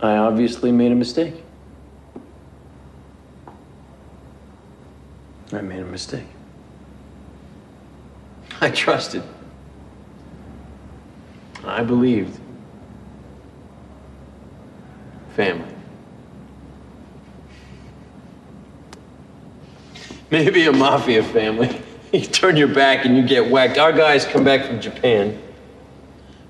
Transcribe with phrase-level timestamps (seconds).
[0.00, 1.34] I obviously made a mistake.
[5.52, 6.26] I made a mistake.
[8.60, 9.22] I trusted.
[11.64, 12.38] I believed.
[15.34, 15.74] Family.
[20.30, 21.82] Maybe a mafia family.
[22.12, 23.78] You turn your back and you get whacked.
[23.78, 25.42] Our guys come back from Japan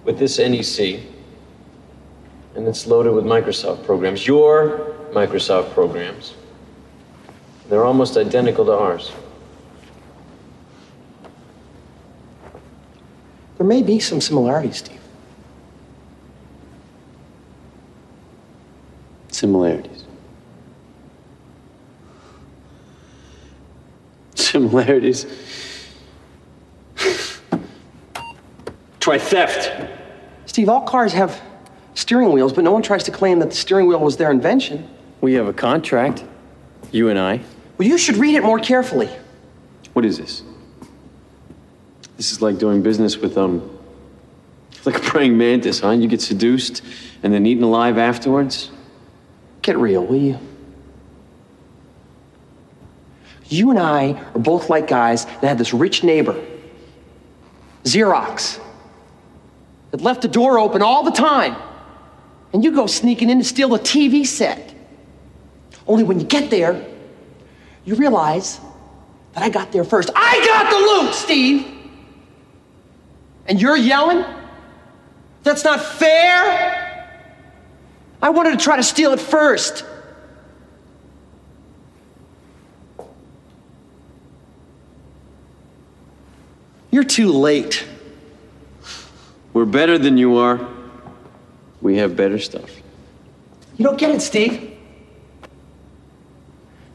[0.05, 1.01] with this NEC,
[2.57, 4.27] and it's loaded with Microsoft programs.
[4.27, 6.35] Your Microsoft programs.
[7.69, 9.13] They're almost identical to ours.
[13.59, 15.01] There may be some similarities, Steve.
[19.29, 20.05] Similarities.
[24.35, 25.27] Similarities.
[29.01, 29.73] Try theft.
[30.47, 31.43] Steve, all cars have
[31.97, 34.89] steering wheels, but no one tries to claim that the steering wheel was their invention.
[35.23, 36.23] We have a contract,
[36.93, 37.41] you and I.
[37.79, 39.09] Well, you should read it more carefully.
[39.95, 40.43] What is this?
[42.19, 43.79] This is like doing business with, um,
[44.85, 45.91] like a praying mantis, huh?
[45.91, 46.83] You get seduced
[47.23, 48.71] and then eaten alive afterwards?
[49.63, 50.39] Get real, will you?
[53.49, 56.37] You and I are both like guys that had this rich neighbor,
[57.85, 58.61] Xerox,
[59.93, 61.57] that left the door open all the time.
[62.57, 64.73] And you go sneaking in to steal the TV set.
[65.87, 66.87] Only when you get there,
[67.85, 68.59] you realize
[69.35, 70.09] that I got there first.
[70.17, 71.67] I got the loot, Steve!
[73.45, 74.25] And you're yelling?
[75.43, 77.13] That's not fair!
[78.23, 79.85] I wanted to try to steal it first.
[86.91, 87.87] You're too late.
[89.53, 90.76] We're better than you are.
[91.81, 92.71] We have better stuff.
[93.77, 94.77] You don't get it, Steve.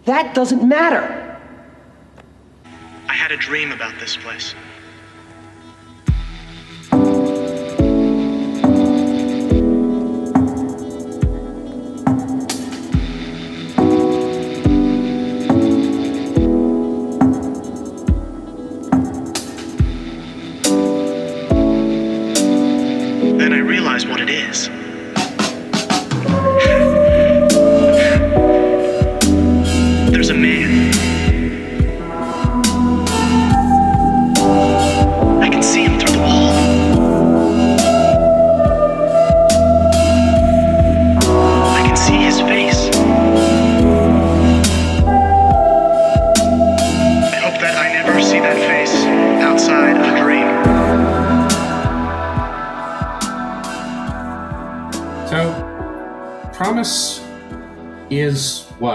[0.06, 1.40] That doesn't matter.
[3.08, 4.56] I had a dream about this place.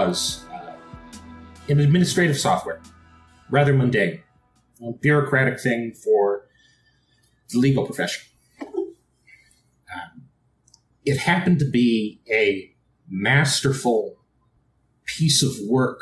[0.07, 0.73] Was, uh,
[1.69, 2.81] an administrative software.
[3.49, 4.21] Rather mundane.
[4.81, 6.47] A bureaucratic thing for
[7.49, 8.23] the legal profession.
[8.61, 10.23] Um,
[11.05, 12.71] it happened to be a
[13.09, 14.17] masterful
[15.05, 15.99] piece of work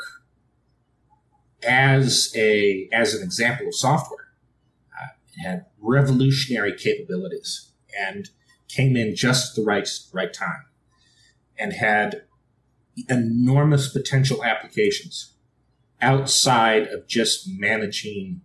[1.66, 4.28] as a as an example of software.
[4.92, 8.30] Uh, it had revolutionary capabilities and
[8.68, 10.64] came in just the right right time
[11.58, 12.25] and had
[13.08, 15.34] enormous potential applications
[16.00, 18.40] outside of just managing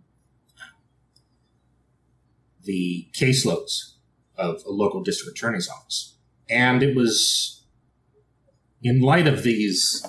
[2.64, 3.94] the caseloads
[4.36, 6.14] of a local district attorney's office.
[6.48, 7.64] And it was
[8.82, 10.06] in light of these,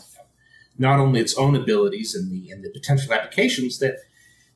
[0.77, 3.95] not only its own abilities and the and the potential applications, that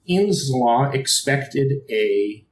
[0.09, 2.45] Inslaw expected a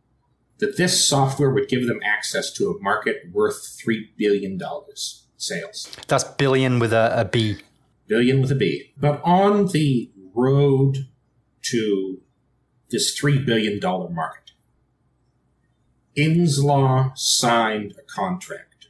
[0.60, 5.96] that this software would give them access to a market worth three billion dollars sales.
[6.08, 7.58] That's billion with a, a B.
[8.08, 8.94] Billion with a B.
[8.98, 11.08] But on the road
[11.64, 12.22] to
[12.92, 14.52] this three billion dollar market,
[16.18, 18.88] Inslaw signed a contract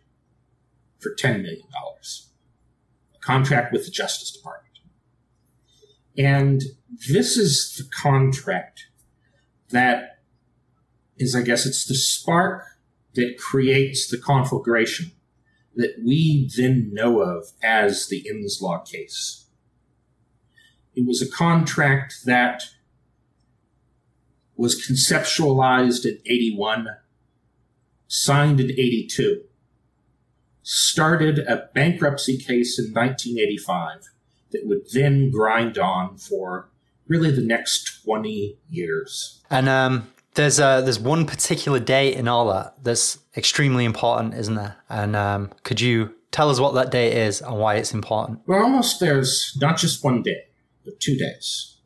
[0.99, 2.29] for ten million dollars.
[3.15, 4.65] A contract with the Justice Department.
[6.17, 6.61] And
[7.09, 8.87] this is the contract
[9.71, 10.19] that
[11.17, 12.63] is, I guess, it's the spark
[13.15, 15.11] that creates the conflagration
[15.75, 19.45] that we then know of as the Inslaw case.
[20.95, 22.63] It was a contract that
[24.55, 26.87] was conceptualized in 81,
[28.07, 29.43] signed in 82,
[30.63, 34.09] started a bankruptcy case in 1985
[34.51, 36.69] that would then grind on for
[37.07, 39.41] really the next 20 years.
[39.49, 44.57] And um, there's uh, there's one particular date in all that that's extremely important, isn't
[44.57, 44.71] it?
[44.89, 48.41] And um, could you Tell us what that date is and why it's important.
[48.45, 50.47] Well, almost there's not just one day,
[50.83, 51.77] but two days.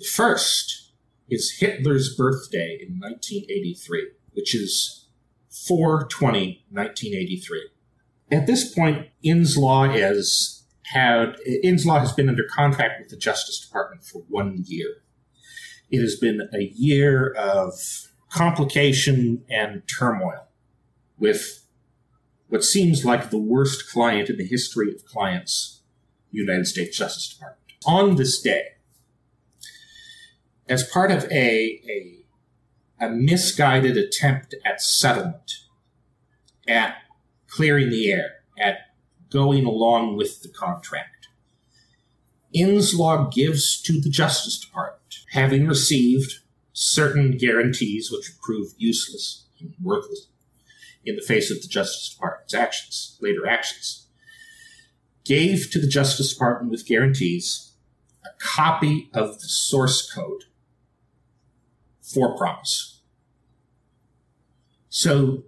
[0.00, 0.90] The first
[1.28, 5.06] is Hitler's birthday in 1983, which is
[5.48, 7.68] 420 1983.
[8.32, 14.22] At this point, Inslaw is had has been under contract with the Justice Department for
[14.28, 15.04] one year.
[15.88, 17.74] It has been a year of
[18.30, 20.46] complication and turmoil
[21.18, 21.64] with
[22.48, 25.82] what seems like the worst client in the history of clients,
[26.30, 27.72] United States Justice Department.
[27.86, 28.62] On this day,
[30.68, 35.58] as part of a, a, a misguided attempt at settlement,
[36.68, 36.96] at
[37.48, 38.78] clearing the air, at
[39.30, 41.28] going along with the contract,
[42.54, 46.40] Inslaw gives to the Justice Department, having received
[46.72, 50.28] certain guarantees which proved useless and worthless
[51.04, 54.06] in the face of the Justice Department's actions, later actions,
[55.24, 57.72] gave to the Justice Department with guarantees
[58.24, 60.44] a copy of the source code
[62.00, 63.00] for PROMIS.
[64.88, 65.44] So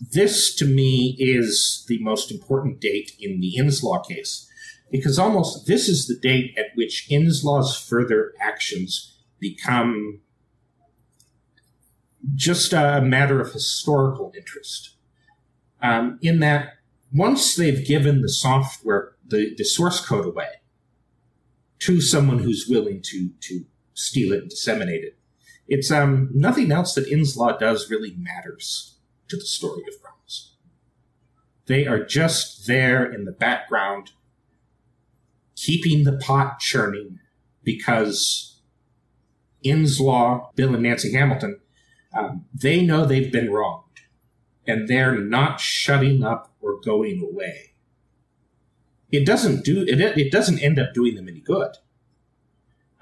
[0.00, 4.48] this to me is the most important date in the Inslaw case
[4.90, 10.20] because almost this is the date at which Inslaw's further actions become
[12.34, 14.94] just a matter of historical interest.
[15.80, 16.74] Um, in that
[17.12, 20.48] once they've given the software, the, the source code away
[21.80, 23.64] to someone who's willing to, to
[23.94, 25.18] steal it and disseminate it,
[25.68, 28.96] it's um, nothing else that Inslaw does really matters
[29.28, 30.54] to the story of PROMIS.
[31.66, 34.12] They are just there in the background,
[35.54, 37.20] keeping the pot churning
[37.62, 38.60] because
[39.64, 41.60] Inslaw, Bill and Nancy Hamilton,
[42.12, 43.84] um, they know they've been wronged
[44.66, 47.72] and they're not shutting up or going away.
[49.10, 50.00] It doesn't do it.
[50.00, 51.76] It doesn't end up doing them any good.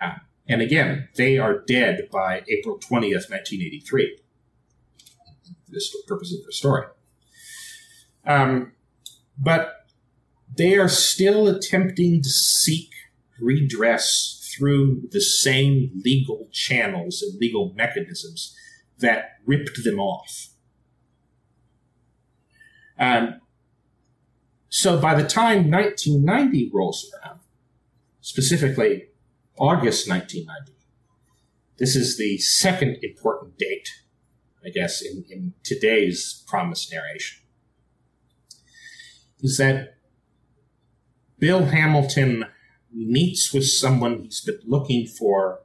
[0.01, 0.15] Uh,
[0.49, 4.19] and again, they are dead by April twentieth, nineteen eighty three.
[5.65, 6.87] For this purpose of the story,
[8.25, 8.73] um,
[9.37, 9.87] but
[10.57, 12.91] they are still attempting to seek
[13.41, 18.57] redress through the same legal channels and legal mechanisms
[18.99, 20.49] that ripped them off.
[22.99, 23.41] Um,
[24.69, 27.41] so by the time 1990 rolls around,
[28.21, 29.09] specifically
[29.59, 30.73] August 1990,
[31.79, 33.89] this is the second important date,
[34.65, 37.43] I guess, in, in today's PROMIS narration,
[39.41, 39.97] is that
[41.39, 42.47] Bill Hamilton
[42.93, 45.61] meets with someone he's been looking for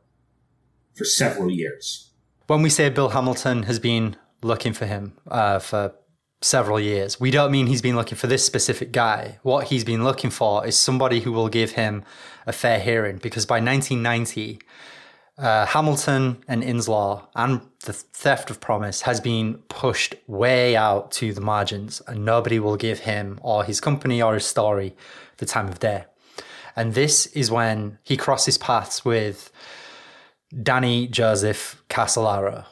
[0.93, 2.10] for several years.
[2.51, 5.95] When we say Bill Hamilton has been looking for him uh, for
[6.41, 9.39] several years, we don't mean he's been looking for this specific guy.
[9.41, 12.03] What he's been looking for is somebody who will give him
[12.45, 14.59] a fair hearing because by 1990,
[15.37, 21.31] uh, Hamilton and Inslaw and the theft of PROMIS has been pushed way out to
[21.31, 24.93] the margins, and nobody will give him or his company or his story
[25.37, 26.03] the time of day.
[26.75, 29.53] And this is when he crosses paths with
[30.61, 32.65] Danny Joseph Casolaro,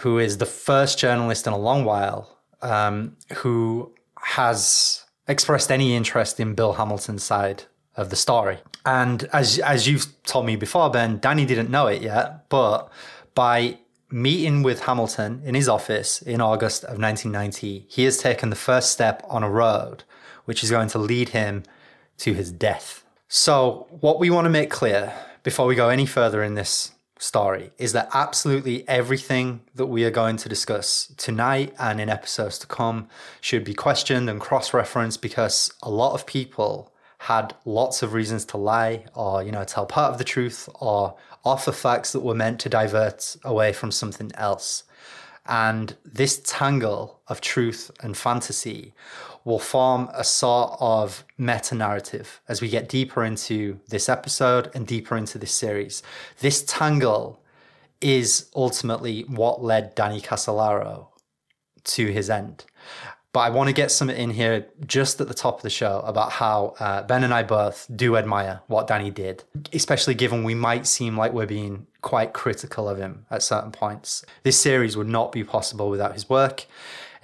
[0.00, 6.38] who is the first journalist in a long while um, who has expressed any interest
[6.38, 7.64] in Bill Hamilton's side
[7.96, 8.58] of the story.
[8.84, 12.90] And as as you've told me before, Ben, Danny didn't know it yet, but
[13.34, 13.78] by
[14.10, 18.92] meeting with Hamilton in his office in August of 1990, he has taken the first
[18.92, 20.04] step on a road
[20.44, 21.64] which is going to lead him
[22.18, 23.04] to his death.
[23.28, 27.70] So, what we want to make clear before we go any further in this story
[27.78, 32.66] is that absolutely everything that we are going to discuss tonight and in episodes to
[32.66, 33.08] come
[33.40, 38.44] should be questioned and cross referenced because a lot of people had lots of reasons
[38.44, 42.34] to lie or you know tell part of the truth or offer facts that were
[42.34, 44.82] meant to divert away from something else.
[45.46, 48.92] And this tangle of truth and fantasy
[49.46, 54.88] will form a sort of meta narrative as we get deeper into this episode and
[54.88, 56.02] deeper into this series.
[56.40, 57.40] This tangle
[58.00, 61.06] is ultimately what led Danny Casolaro
[61.84, 62.64] to his end.
[63.32, 66.00] But I want to get something in here just at the top of the show
[66.00, 70.56] about how uh, Ben and I both do admire what Danny did, especially given we
[70.56, 74.24] might seem like we're being quite critical of him at certain points.
[74.42, 76.66] This series would not be possible without his work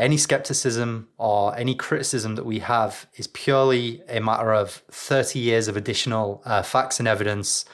[0.02, 5.68] any skepticism or any criticism that we have is purely a matter of 30 years
[5.68, 7.64] of additional uh, facts and evidence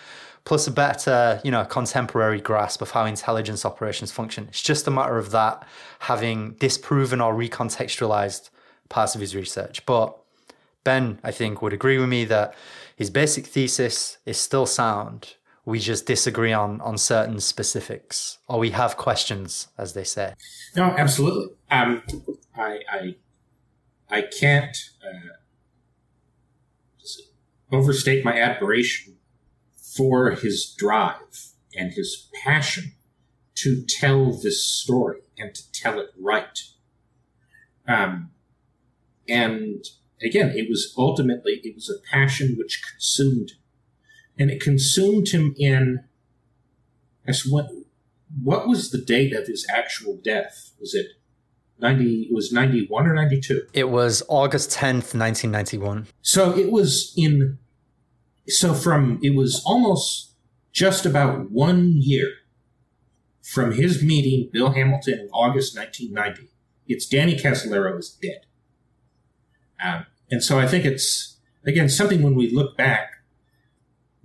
[0.44, 4.90] plus a better you know contemporary grasp of how intelligence operations function it's just a
[4.90, 5.66] matter of that
[6.00, 8.50] having disproven or recontextualized
[8.88, 9.84] parts of his research.
[9.86, 10.16] But
[10.84, 12.54] Ben, I think, would agree with me that
[12.96, 15.34] his basic thesis is still sound.
[15.68, 20.32] We just disagree on on certain specifics, or we have questions, as they say.
[20.74, 21.56] No, absolutely.
[21.70, 22.02] Um,
[22.56, 23.16] I, I,
[24.08, 25.34] I can't uh,
[27.70, 29.16] overstate my admiration
[29.76, 32.94] for his drive and his passion
[33.56, 36.62] to tell this story and to tell it right.
[37.86, 38.30] Um,
[39.28, 39.84] and
[40.22, 43.52] again, it was ultimately it was a passion which consumed
[44.38, 46.04] and it consumed him in.
[47.26, 47.68] As what
[48.42, 50.72] what was the date of his actual death?
[50.80, 51.06] Was it
[51.78, 52.28] ninety?
[52.30, 53.66] It was ninety one or ninety two.
[53.72, 56.06] It was August tenth, nineteen ninety one.
[56.22, 57.58] So it was in.
[58.46, 60.32] So from it was almost
[60.72, 62.28] just about one year
[63.42, 66.50] from his meeting Bill Hamilton in August 1990.
[66.86, 68.46] It's Danny Casolaro is dead.
[69.82, 73.17] Um, and so I think it's again something when we look back,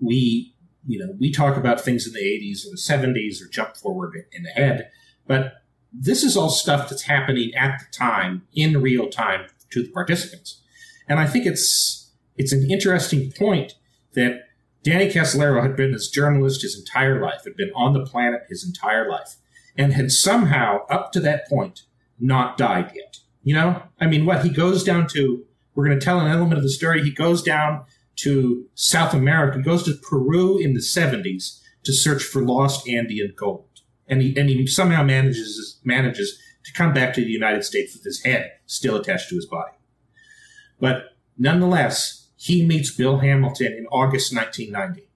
[0.03, 0.53] we
[0.85, 4.13] you know we talk about things in the 80s or the 70s or jump forward
[4.31, 4.89] in the head,
[5.27, 5.53] but
[5.91, 10.61] this is all stuff that's happening at the time in real time to the participants.
[11.07, 13.75] And I think it's it's an interesting point
[14.13, 14.41] that
[14.83, 18.65] Danny Casolaro had been this journalist his entire life, had been on the planet his
[18.65, 19.37] entire life,
[19.77, 21.83] and had somehow, up to that point,
[22.19, 23.17] not died yet.
[23.43, 23.83] You know?
[23.99, 24.43] I mean, what?
[24.43, 27.01] He goes down to, we're going to tell an element of the story.
[27.01, 27.85] He goes down
[28.17, 33.65] to South America, goes to Peru in the 70s to search for lost Andean gold.
[34.07, 38.03] And he, and he somehow manages, manages to come back to the United States with
[38.03, 39.73] his head still attached to his body.
[40.79, 45.07] But nonetheless, he meets Bill Hamilton in August 1990.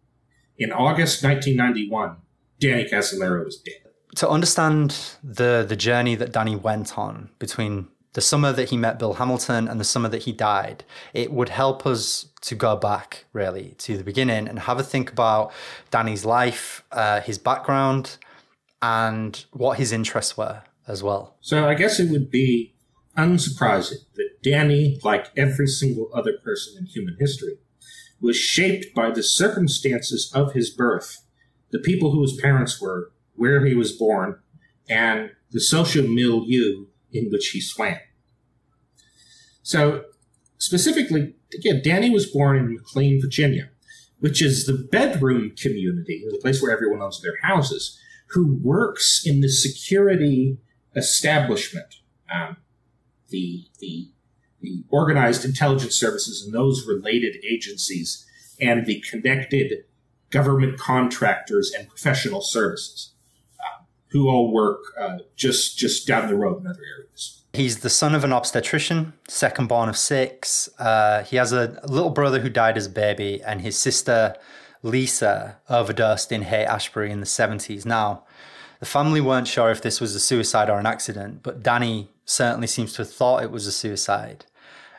[0.57, 2.17] In August 1991,
[2.59, 3.91] Danny Casolaro is dead.
[4.15, 8.97] To understand the the journey that Danny went on between the summer that he met
[8.97, 10.83] Bill Hamilton and the summer that he died,
[11.13, 15.11] it would help us to go back really to the beginning and have a think
[15.11, 15.51] about
[15.91, 18.17] Danny's life, uh, his background,
[18.81, 21.35] and what his interests were as well.
[21.41, 22.73] So I guess it would be
[23.15, 27.59] unsurprising that Danny, like every single other person in human history,
[28.19, 31.21] was shaped by the circumstances of his birth,
[31.69, 34.39] the people who his parents were, where he was born,
[34.89, 37.97] and the social milieu in which he swam.
[39.67, 40.05] So,
[40.59, 43.69] specifically, again, Danny was born in McLean, Virginia,
[44.21, 49.41] which is the bedroom community, the place where everyone owns their houses, who works in
[49.41, 50.57] the security
[50.95, 51.95] establishment,
[52.33, 52.55] um,
[53.27, 54.09] the, the,
[54.61, 58.25] the organized intelligence services and those related agencies,
[58.61, 59.83] and the connected
[60.29, 63.11] government contractors and professional services,
[63.59, 67.36] uh, who all work uh, just just down the road in other areas.
[67.53, 70.69] He's the son of an obstetrician, second born of six.
[70.77, 74.35] Uh, he has a little brother who died as a baby, and his sister
[74.83, 77.85] Lisa overdosed in Haight Ashbury in the 70s.
[77.85, 78.23] Now,
[78.79, 82.67] the family weren't sure if this was a suicide or an accident, but Danny certainly
[82.67, 84.45] seems to have thought it was a suicide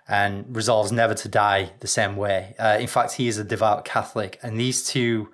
[0.08, 2.54] and resolves never to die the same way.
[2.58, 5.30] Uh, in fact, he is a devout Catholic, and these two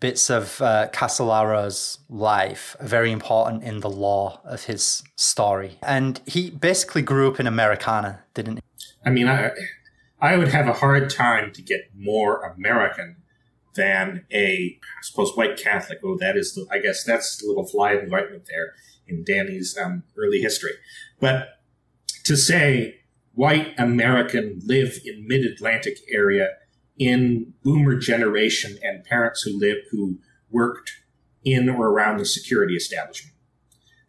[0.00, 0.88] bits of uh,
[2.08, 5.78] life are very important in the lore of his story.
[5.82, 8.62] And he basically grew up in Americana, didn't he?
[9.04, 9.52] I mean, I,
[10.20, 13.16] I would have a hard time to get more American
[13.74, 15.98] than a, I suppose, white Catholic.
[16.04, 18.74] Oh, that is the, I guess that's the little fly in the ointment there
[19.06, 20.72] in Danny's um, early history.
[21.20, 21.60] But
[22.24, 23.00] to say
[23.34, 26.48] white American live in mid Atlantic area
[26.98, 30.18] in boomer generation and parents who live who
[30.50, 30.92] worked
[31.44, 33.34] in or around the security establishment.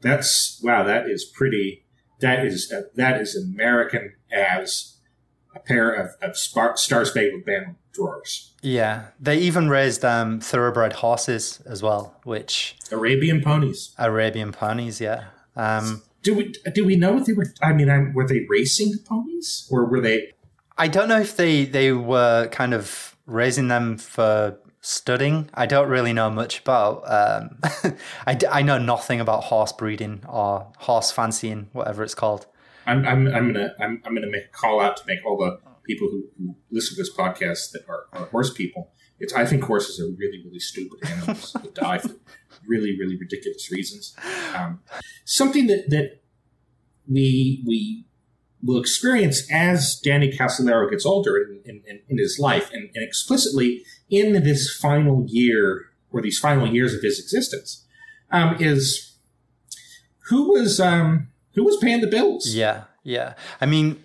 [0.01, 0.83] That's wow.
[0.83, 1.83] That is pretty.
[2.19, 4.97] That is uh, that is American as
[5.55, 8.53] a pair of, of Star Spangled Banner drawers.
[8.61, 13.93] Yeah, they even raised um, thoroughbred horses as well, which Arabian ponies.
[13.97, 15.25] Arabian ponies, yeah.
[15.55, 17.53] Um, do we do we know if they were?
[17.61, 20.33] I mean, were they racing ponies or were they?
[20.77, 25.49] I don't know if they they were kind of raising them for studying.
[25.53, 27.03] I don't really know much about.
[27.05, 27.59] Um,
[28.27, 32.45] I, I know nothing about horse breeding or horse fancying, whatever it's called.
[32.85, 35.59] I'm I'm, I'm gonna I'm, I'm gonna make a call out to make all the
[35.83, 38.91] people who, who listen to this podcast that are, are horse people.
[39.19, 42.15] It's I think horses are really really stupid animals that die for
[42.65, 44.15] really really ridiculous reasons.
[44.55, 44.81] Um,
[45.25, 46.21] something that that
[47.09, 48.06] we we
[48.63, 53.83] will experience as Danny Casolaro gets older in, in, in his life, and, and, explicitly
[54.09, 57.85] in this final year or these final years of his existence,
[58.31, 59.15] um, is
[60.29, 62.53] who was um, who was paying the bills?
[62.53, 63.33] Yeah, yeah.
[63.61, 64.03] I mean,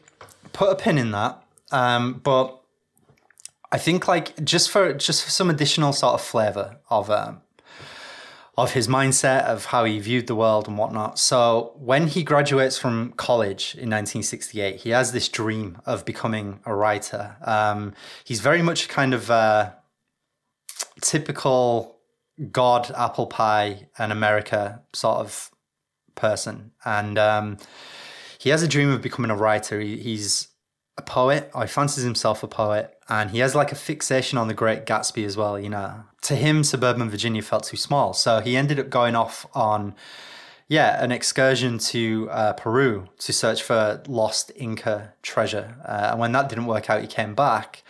[0.53, 1.43] put a pin in that.
[1.71, 2.61] Um, but
[3.73, 7.41] I think like just for just for some additional sort of flavor of um,
[8.59, 11.19] of his mindset of how he viewed the world and whatnot.
[11.19, 16.75] So when he graduates from college in 1968, he has this dream of becoming a
[16.75, 17.37] writer.
[17.43, 17.95] Um,
[18.25, 19.71] he's very much kind of uh,
[21.01, 21.99] typical
[22.51, 25.51] God, apple pie, and America sort of
[26.15, 27.59] person, and um,
[28.39, 29.81] he has a dream of becoming a writer.
[29.81, 30.49] He, he's
[30.99, 34.49] a poet, or he fancies himself a poet, and he has like a fixation on
[34.49, 35.59] the Great Gatsby as well.
[35.59, 39.47] You know, to him, suburban Virginia felt too small, so he ended up going off
[39.55, 39.95] on.
[40.69, 45.76] Yeah, an excursion to uh, Peru to search for lost Inca treasure.
[45.85, 47.83] Uh, and when that didn't work out, he came back.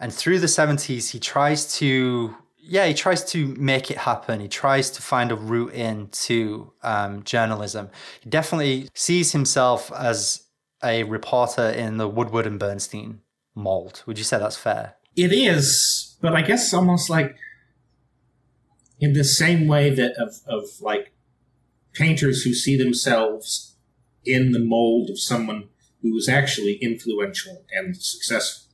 [0.00, 2.34] And through the 70s, he tries to
[2.68, 4.40] yeah, he tries to make it happen.
[4.40, 7.90] He tries to find a route into um, journalism.
[8.20, 10.46] He definitely sees himself as
[10.82, 13.20] a reporter in the Woodward and Bernstein
[13.54, 14.02] mold.
[14.06, 14.96] Would you say that's fair?
[15.14, 17.36] It is, but I guess almost like
[18.98, 21.12] in the same way that of, of like
[21.92, 23.76] painters who see themselves
[24.24, 25.68] in the mold of someone
[26.02, 28.66] who was actually influential and successful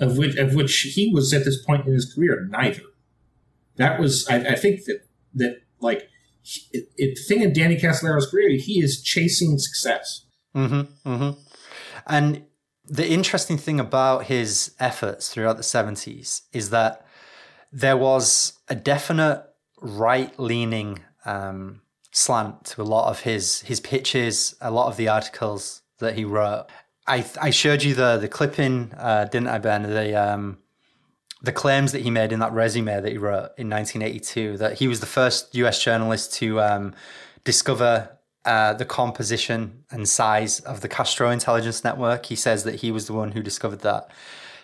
[0.00, 2.82] of which of which he was at this point in his career neither.
[3.76, 5.02] That was I, I think that
[5.34, 6.08] that like
[6.72, 10.24] it, it, the thing in Danny Casolaro's career, he is chasing success.
[10.56, 11.40] Mm-hmm, mm-hmm.
[12.06, 12.44] And
[12.86, 17.06] the interesting thing about his efforts throughout the seventies is that
[17.72, 19.44] there was a definite
[19.80, 25.08] right leaning um, slant to a lot of his his pitches, a lot of the
[25.08, 26.66] articles that he wrote.
[27.06, 29.82] I I showed you the the clipping, uh, didn't I, Ben?
[29.82, 30.58] The um,
[31.42, 34.88] the claims that he made in that resume that he wrote in 1982 that he
[34.88, 35.82] was the first U.S.
[35.82, 36.94] journalist to um,
[37.44, 42.26] discover uh, the composition and size of the Castro intelligence network.
[42.26, 44.10] He says that he was the one who discovered that.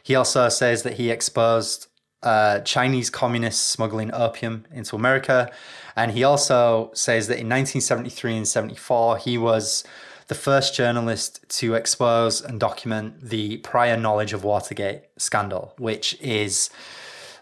[0.02, 1.88] He also says that he exposed
[2.26, 5.48] uh, Chinese communists smuggling opium into America.
[5.94, 9.84] And he also says that in 1973 and 74, he was
[10.26, 16.68] the first journalist to expose and document the prior knowledge of Watergate scandal, which is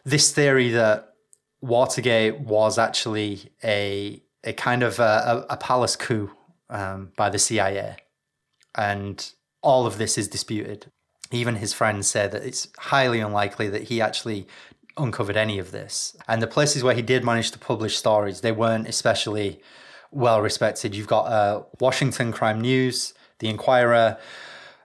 [0.05, 1.14] this theory that
[1.62, 6.31] Watergate was actually a a kind of a, a palace coup
[6.68, 7.97] um, by the CIA,
[8.75, 10.92] and all of this is disputed.
[11.31, 14.47] Even his friends say that it's highly unlikely that he actually
[14.96, 16.16] uncovered any of this.
[16.28, 19.61] And the places where he did manage to publish stories, they weren't especially
[20.11, 20.94] well respected.
[20.94, 24.18] You've got uh, Washington Crime News, The Inquirer,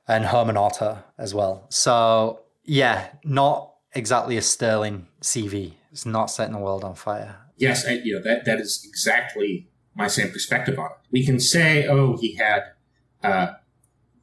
[0.08, 1.66] and Herman Otter as well.
[1.70, 5.74] So yeah, not exactly a sterling CV.
[5.92, 7.38] It's not setting the world on fire.
[7.58, 10.98] Yes, and, you know that that is exactly my same perspective on it.
[11.12, 12.64] We can say, oh, he had
[13.24, 13.54] uh,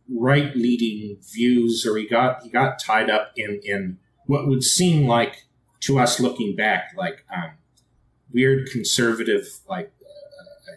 [0.08, 5.06] right leading views, or he got he got tied up in in what would seem
[5.06, 5.45] like
[5.86, 7.52] to us looking back like um,
[8.32, 9.92] weird conservative like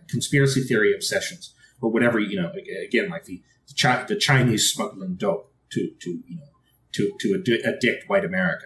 [0.08, 2.52] conspiracy theory obsessions or whatever you know
[2.86, 6.44] again like the the, the Chinese smuggling dope to to you know
[6.94, 8.66] to to addi- addict white America.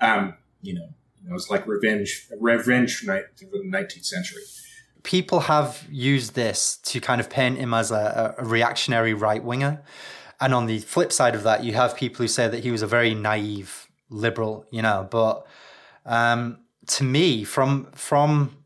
[0.00, 0.88] Um, you know,
[1.30, 4.42] know, it's like revenge revenge from the nineteenth century.
[5.02, 9.82] People have used this to kind of paint him as a, a reactionary right winger.
[10.40, 12.82] And on the flip side of that, you have people who say that he was
[12.82, 15.06] a very naive liberal, you know.
[15.10, 15.46] But
[16.06, 18.56] um, to me, from from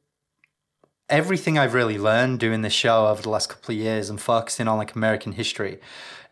[1.08, 4.68] everything I've really learned doing this show over the last couple of years and focusing
[4.68, 5.80] on like American history,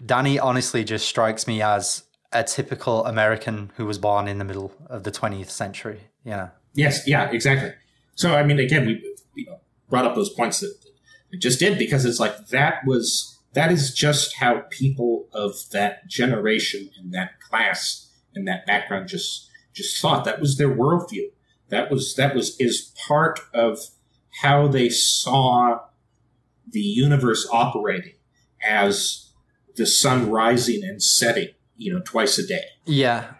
[0.04, 4.72] Danny honestly just strikes me as a typical American who was born in the middle
[4.86, 6.00] of the 20th century.
[6.24, 6.50] Yeah.
[6.74, 7.06] Yes.
[7.06, 7.30] Yeah.
[7.30, 7.72] Exactly.
[8.14, 10.74] So I mean, again, we know, brought up those points that
[11.30, 16.06] it just did because it's like that was that is just how people of that
[16.08, 21.30] generation and that class and that background just just thought that was their worldview.
[21.68, 23.78] That was that was is part of
[24.42, 25.80] how they saw
[26.70, 28.14] the universe operating
[28.66, 29.30] as
[29.76, 32.64] the sun rising and setting, you know, twice a day.
[32.84, 33.34] Yeah.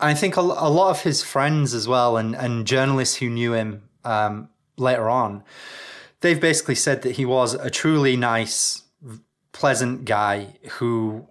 [0.00, 3.52] I think a, a lot of his friends as well and, and journalists who knew
[3.52, 5.42] him um, later on,
[6.20, 8.82] they've basically said that he was a truly nice,
[9.52, 11.26] pleasant guy who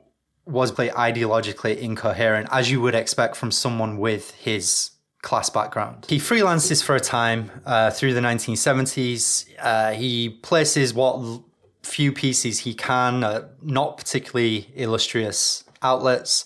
[0.46, 6.06] was ideologically incoherent, as you would expect from someone with his class background.
[6.10, 9.48] He freelances for a time uh, through the 1970s.
[9.58, 11.42] Uh, he places what
[11.82, 16.46] few pieces he can, uh, not particularly illustrious outlets.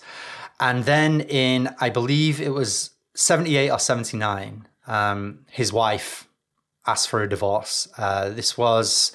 [0.59, 6.27] And then in, I believe it was 78 or 79, um, his wife
[6.85, 7.87] asked for a divorce.
[7.97, 9.11] Uh, this was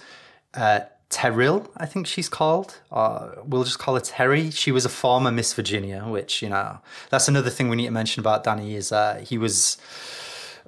[0.54, 0.80] uh,
[1.12, 2.80] Terrill, I think she's called.
[2.90, 4.50] Uh, we'll just call her Terry.
[4.50, 6.78] She was a former Miss Virginia, which, you know,
[7.10, 9.76] that's another thing we need to mention about Danny is uh, he was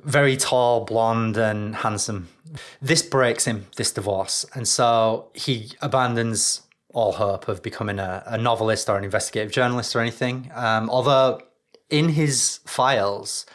[0.04, 2.28] very tall, blonde, and handsome.
[2.80, 4.44] This breaks him, this divorce.
[4.54, 9.96] And so he abandons all hope of becoming a, a novelist or an investigative journalist
[9.96, 10.50] or anything.
[10.54, 11.40] Um, although
[11.90, 13.46] in his files,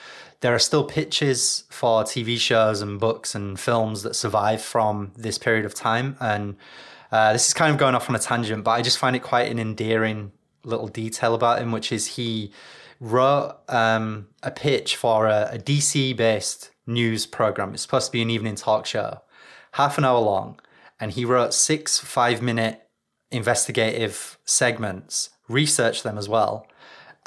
[0.42, 5.38] there are still pitches for TV shows and books and films that survive from this
[5.38, 6.16] period of time.
[6.20, 6.56] And
[7.12, 9.24] uh, this is kind of going off on a tangent, but I just find it
[9.24, 10.32] quite an endearing
[10.64, 12.52] little detail about him, which is he
[13.00, 17.74] wrote um, a pitch for a, a DC based news program.
[17.74, 19.22] It's supposed to be an evening talk show,
[19.74, 20.60] half an hour long.
[21.00, 22.82] And he wrote six five minute
[23.32, 26.68] investigative segments, researched them as well,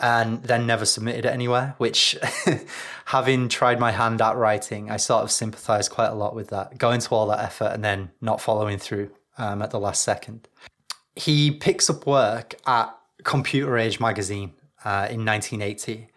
[0.03, 1.75] and then never submitted it anywhere.
[1.79, 2.19] Which,
[3.07, 6.77] having tried my hand at writing, I sort of sympathize quite a lot with that.
[6.77, 10.49] Going to all that effort and then not following through um, at the last second.
[11.15, 16.09] He picks up work at Computer Age magazine uh, in 1980.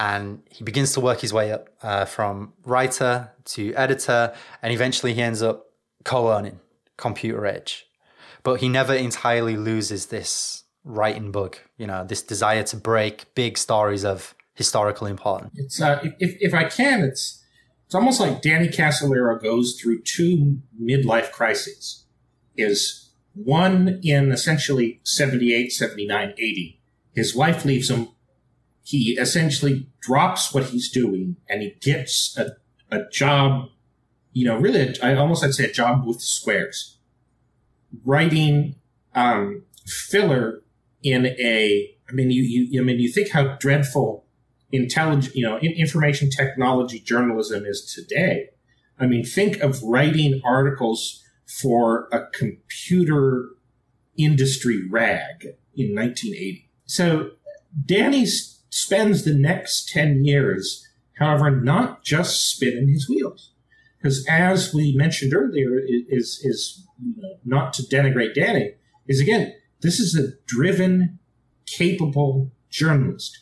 [0.00, 5.12] And he begins to work his way up uh, from writer to editor, and eventually
[5.12, 5.70] he ends up
[6.04, 6.60] co owning
[6.96, 7.86] Computer Age.
[8.44, 13.58] But he never entirely loses this writing bug, you know, this desire to break big
[13.58, 15.52] stories of historical importance.
[15.54, 17.44] It's uh, if, if I can, it's
[17.86, 22.04] it's almost like Danny Casolaro goes through two midlife crises.
[22.56, 23.08] Is
[23.44, 26.80] one in essentially 78, 79, 80.
[27.14, 28.08] His wife leaves him.
[28.82, 32.56] He essentially drops what he's doing and he gets a,
[32.90, 33.68] a job,
[34.32, 36.96] you know, really, I almost I'd say a job with squares.
[38.04, 38.76] Writing
[39.14, 40.62] um, filler
[41.02, 44.24] in a, I mean, you, you, I mean, you think how dreadful
[44.72, 48.48] intelligent, you know, information technology journalism is today.
[48.98, 53.50] I mean, think of writing articles for a computer
[54.16, 56.68] industry rag in 1980.
[56.84, 57.30] So
[57.84, 60.86] Danny spends the next 10 years,
[61.18, 63.52] however, not just spinning his wheels.
[63.96, 68.74] Because as we mentioned earlier, is, is you know, not to denigrate Danny,
[69.06, 71.18] is again, this is a driven,
[71.66, 73.38] capable journalist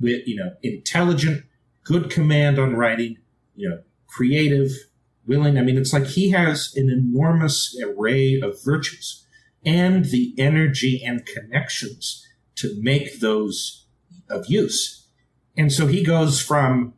[0.00, 1.44] with, you know, intelligent,
[1.84, 3.18] good command on writing,
[3.56, 4.70] you know, creative,
[5.26, 5.58] willing.
[5.58, 9.26] I mean, it's like he has an enormous array of virtues
[9.64, 12.26] and the energy and connections
[12.56, 13.86] to make those
[14.28, 15.06] of use.
[15.56, 16.94] And so he goes from,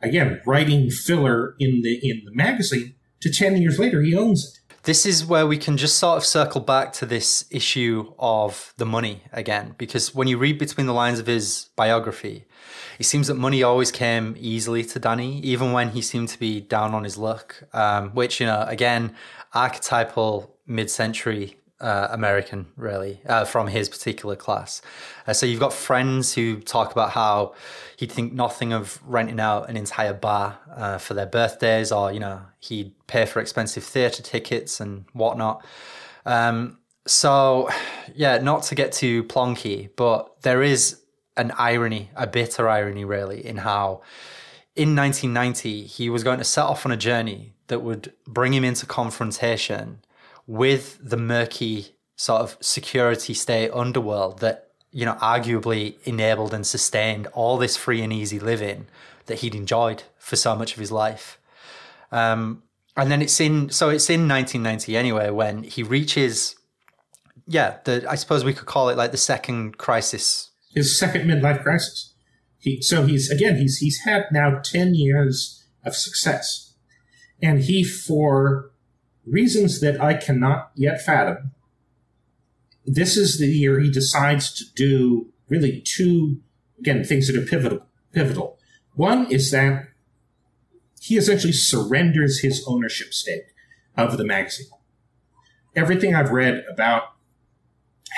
[0.00, 4.58] again, writing filler in the, in the magazine to 10 years later, he owns it.
[4.84, 8.84] This is where we can just sort of circle back to this issue of the
[8.84, 12.46] money again, because when you read between the lines of his biography,
[12.98, 16.60] it seems that money always came easily to Danny, even when he seemed to be
[16.60, 17.62] down on his luck.
[17.72, 19.14] Um, which, you know, again,
[19.54, 24.80] archetypal mid century uh, American, really, uh, from his particular class.
[25.26, 27.54] Uh, so you've got friends who talk about how
[27.96, 32.20] he'd think nothing of renting out an entire bar uh, for their birthdays, or you
[32.20, 35.64] know he'd pay for expensive theatre tickets and whatnot.
[36.24, 37.68] Um, so
[38.14, 41.00] yeah, not to get too plonky, but there is
[41.36, 44.02] an irony, a bitter irony, really, in how
[44.76, 48.64] in 1990 he was going to set off on a journey that would bring him
[48.64, 49.98] into confrontation
[50.46, 57.26] with the murky sort of security state underworld that you know arguably enabled and sustained
[57.28, 58.86] all this free and easy living
[59.26, 61.38] that he'd enjoyed for so much of his life.
[62.10, 62.62] Um,
[62.96, 66.56] and then it's in so it's in 1990 anyway when he reaches
[67.46, 70.50] yeah the i suppose we could call it like the second crisis.
[70.74, 72.14] His second midlife crisis.
[72.58, 76.74] He so he's again he's he's had now 10 years of success.
[77.40, 78.71] And he for
[79.26, 81.52] reasons that I cannot yet fathom.
[82.84, 86.40] This is the year he decides to do really two,
[86.78, 87.86] again, things that are pivotal.
[88.12, 88.58] Pivotal.
[88.94, 89.88] One is that
[91.00, 93.54] he essentially surrenders his ownership stake
[93.96, 94.68] of the magazine.
[95.74, 97.14] Everything I've read about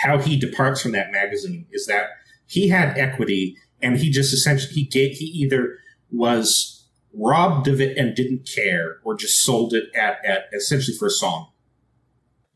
[0.03, 2.11] how he departs from that magazine is that
[2.47, 5.79] he had equity and he just essentially he gave, he either
[6.11, 6.74] was
[7.17, 11.11] robbed of it and didn't care, or just sold it at, at essentially for a
[11.11, 11.49] song.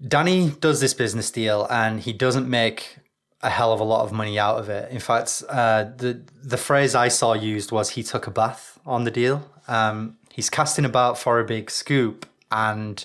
[0.06, 2.98] Danny does this business deal and he doesn't make
[3.40, 4.90] a hell of a lot of money out of it.
[4.90, 9.04] In fact, uh, the the phrase I saw used was he took a bath on
[9.04, 9.50] the deal.
[9.68, 13.04] Um, he's casting about for a big scoop, and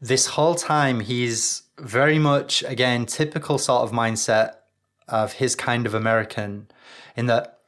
[0.00, 4.54] this whole time he's very much again typical sort of mindset
[5.08, 6.68] of his kind of American,
[7.16, 7.58] in that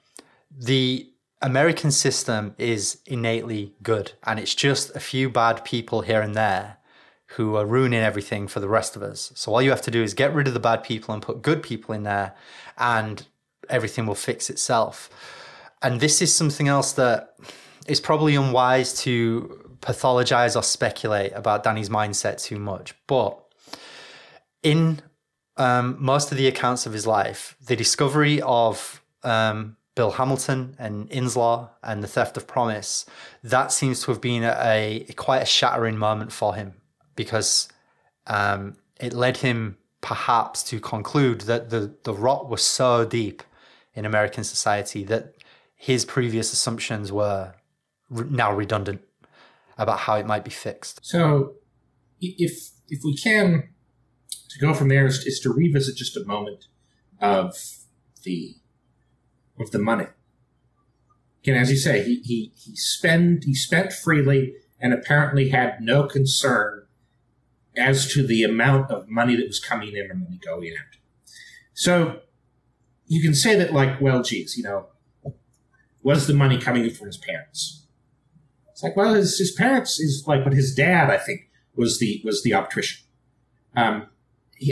[0.51, 1.09] the
[1.43, 6.79] American system is innately good, and it's just a few bad people here and there
[7.37, 9.33] who are ruining everything for the rest of us.
[9.35, 11.43] So all you have to do is get rid of the bad people and put
[11.43, 12.35] good people in there,
[12.79, 13.27] and
[13.69, 15.11] everything will fix itself.
[15.83, 17.35] And this is something else that
[17.89, 22.95] is probably unwise to pathologize or speculate about Danny's mindset too much.
[23.09, 23.37] But
[24.63, 25.01] in
[25.57, 31.09] um, most of the accounts of his life, the discovery of um, Bill Hamilton and
[31.11, 33.05] Inslaw and the theft of PROMIS,
[33.43, 36.75] that seems to have been a, a quite a shattering moment for him
[37.15, 37.69] because
[38.27, 43.43] um, it led him perhaps to conclude that the, the rot was so deep
[43.95, 45.35] in American society that
[45.75, 47.55] his previous assumptions were
[48.09, 49.03] re- now redundant
[49.77, 51.05] about how it might be fixed.
[51.05, 51.55] So,
[52.21, 53.69] if if we can,
[54.51, 56.67] to go from there is to revisit just a moment
[57.21, 57.57] of
[58.23, 58.57] the
[59.63, 60.07] of the money.
[61.43, 66.07] Again, as you say, he he he spend he spent freely and apparently had no
[66.07, 66.87] concern
[67.77, 70.99] as to the amount of money that was coming in and money going out.
[71.75, 72.21] So
[73.07, 74.87] you can say that, like, well, geez, you know,
[76.03, 77.87] was the money coming from his parents?
[78.71, 82.21] It's like, well, his, his parents is like, but his dad, I think, was the
[82.25, 83.03] was the optician,
[83.75, 84.07] um,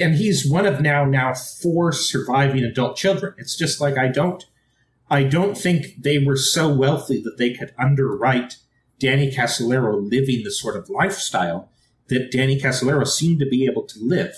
[0.00, 3.34] and he's one of now now four surviving adult children.
[3.38, 4.44] It's just like I don't,
[5.10, 8.58] I don't think they were so wealthy that they could underwrite
[8.98, 11.70] Danny Casolaro living the sort of lifestyle
[12.08, 14.36] that Danny Casolaro seemed to be able to live.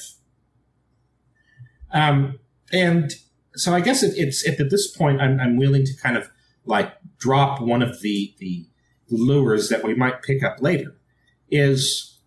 [1.93, 2.39] Um,
[2.73, 3.13] and
[3.55, 6.31] so I guess it, it's at this point I'm, I'm willing to kind of
[6.65, 8.67] like drop one of the the
[9.11, 10.97] lures that we might pick up later
[11.51, 12.19] is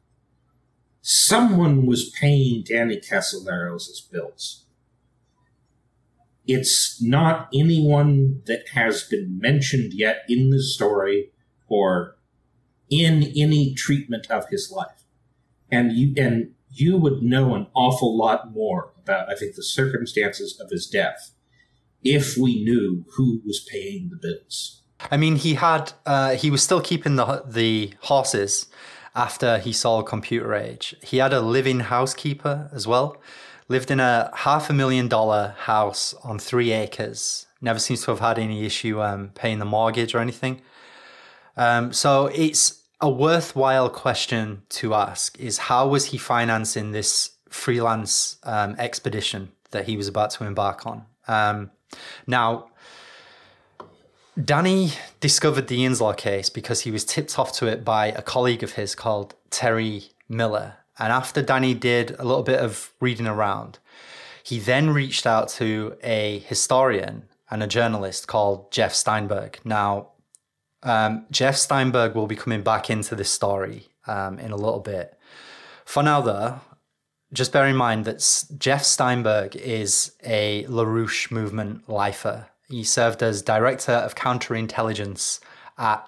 [1.02, 4.65] someone was paying Danny Casolaros' bills.
[6.48, 11.32] It's not anyone that has been mentioned yet in the story
[11.68, 12.18] or
[12.90, 15.04] in any treatment of his life.
[15.72, 20.60] And you and you would know an awful lot more about, I think, the circumstances
[20.60, 21.32] of his death
[22.04, 24.82] if we knew who was paying the bills.
[25.12, 28.68] I mean, he had uh, he was still keeping the the horses
[29.16, 30.96] after he saw Computer Age.
[31.02, 33.18] He had a living housekeeper as well.
[33.68, 37.48] Lived in a half a million dollar house on three acres.
[37.62, 40.62] Never seems to have had any issue um, paying the mortgage or anything.
[41.58, 48.38] Um, so it's a worthwhile question to ask: is how was he financing this freelance
[48.44, 51.06] um, expedition that he was about to embark on?
[51.28, 51.72] Um,
[52.28, 52.70] now,
[54.44, 58.64] Danny discovered the Inslaw case because he was tipped off to it by a colleague
[58.64, 60.76] of his called Terry Miller.
[60.98, 63.80] And after Danny did a little bit of reading around,
[64.44, 69.60] he then reached out to a historian and a journalist called Jeff Steinberg.
[69.64, 70.10] Now,
[70.84, 75.18] um, Jeff Steinberg will be coming back into this story um, in a little bit.
[75.84, 76.60] For now, though,
[77.34, 82.48] just bear in mind that Jeff Steinberg is a LaRouche movement lifer.
[82.70, 85.40] He served as director of counterintelligence
[85.78, 86.08] at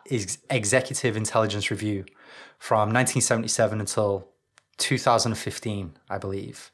[0.50, 2.06] Executive Intelligence Review
[2.58, 4.28] from 1977 until
[4.78, 6.72] 2015, I believe.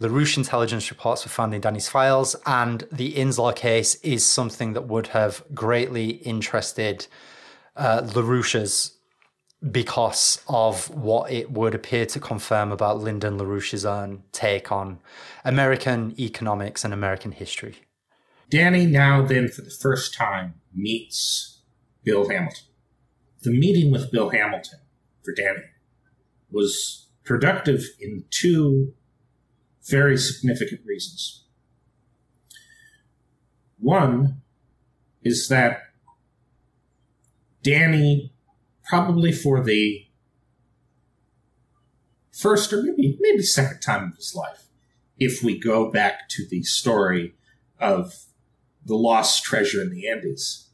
[0.00, 4.88] LaRouche intelligence reports were found in Danny's files, and the Inslaw case is something that
[4.88, 7.06] would have greatly interested
[7.76, 8.96] uh, LaRouche's
[9.70, 15.00] because of what it would appear to confirm about Lyndon LaRouche's own take on
[15.44, 17.76] American economics and American history.
[18.48, 21.60] Danny now then for the first time meets
[22.04, 22.64] Bill Hamilton.
[23.42, 24.80] The meeting with Bill Hamilton
[25.22, 25.64] for Danny
[26.50, 28.94] was productive in two
[29.88, 31.44] very significant reasons.
[33.78, 34.42] One
[35.22, 35.80] is that
[37.62, 38.32] Danny
[38.84, 40.06] probably for the
[42.32, 44.64] first or maybe maybe second time of his life,
[45.18, 47.34] if we go back to the story
[47.78, 48.26] of
[48.84, 50.68] the lost treasure in the Andes,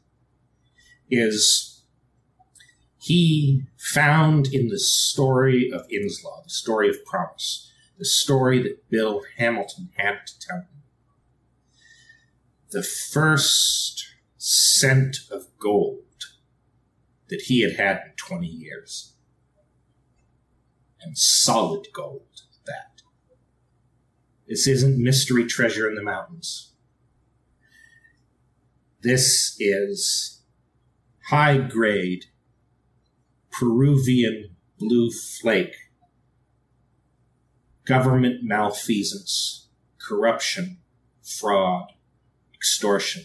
[1.09, 1.76] is
[3.07, 9.23] he found in the story of Inslaw, the story of PROMIS, the story that Bill
[9.37, 10.83] Hamilton had to tell him,
[12.71, 16.03] the first cent of gold
[17.29, 19.13] that he had had in 20 years.
[21.01, 23.03] And solid gold, that.
[24.47, 26.73] This isn't mystery treasure in the mountains.
[29.01, 30.41] This is
[31.29, 32.25] high grade
[33.57, 35.73] Peruvian blue flake,
[37.85, 40.77] government malfeasance, corruption,
[41.23, 41.91] fraud,
[42.53, 43.23] extortion,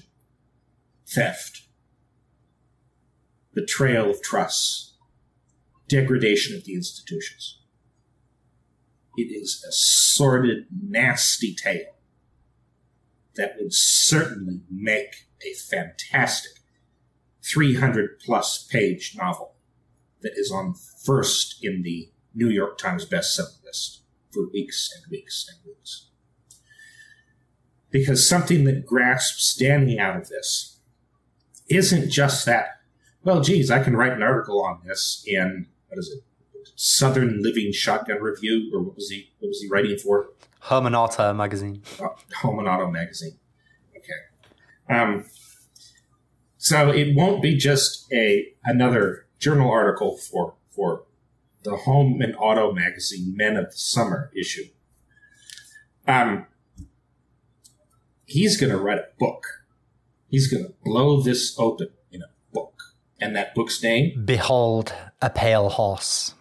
[1.06, 1.62] theft
[3.52, 4.94] betrayal of trust,
[5.88, 7.58] degradation of the institutions.
[9.18, 11.96] it is a sordid, nasty tale
[13.34, 16.52] that would certainly make a fantastic
[17.42, 19.51] 300 plus page novel
[20.22, 25.48] that is on first in the New York Times bestseller list for weeks and weeks
[25.48, 26.08] and weeks.
[27.90, 30.78] Because something that grasps Danny out of this
[31.68, 32.80] isn't just that,
[33.22, 36.24] well, geez, I can write an article on this in, what is it,
[36.74, 40.30] Southern Living Shotgun Review, or what was he, what was he writing for?
[41.18, 41.82] Auto magazine.
[42.58, 43.38] and Auto magazine.
[43.96, 44.94] Okay.
[44.94, 45.24] Um,
[46.56, 51.02] so it won't be just a another journal article for for
[51.64, 54.64] the Home and Auto magazine Men of the Summer issue.
[56.06, 56.46] Um,
[58.26, 59.44] he's going to write a book.
[60.28, 62.80] He's going to blow this open in a book,
[63.20, 66.34] and that book's name Behold a Pale Horse.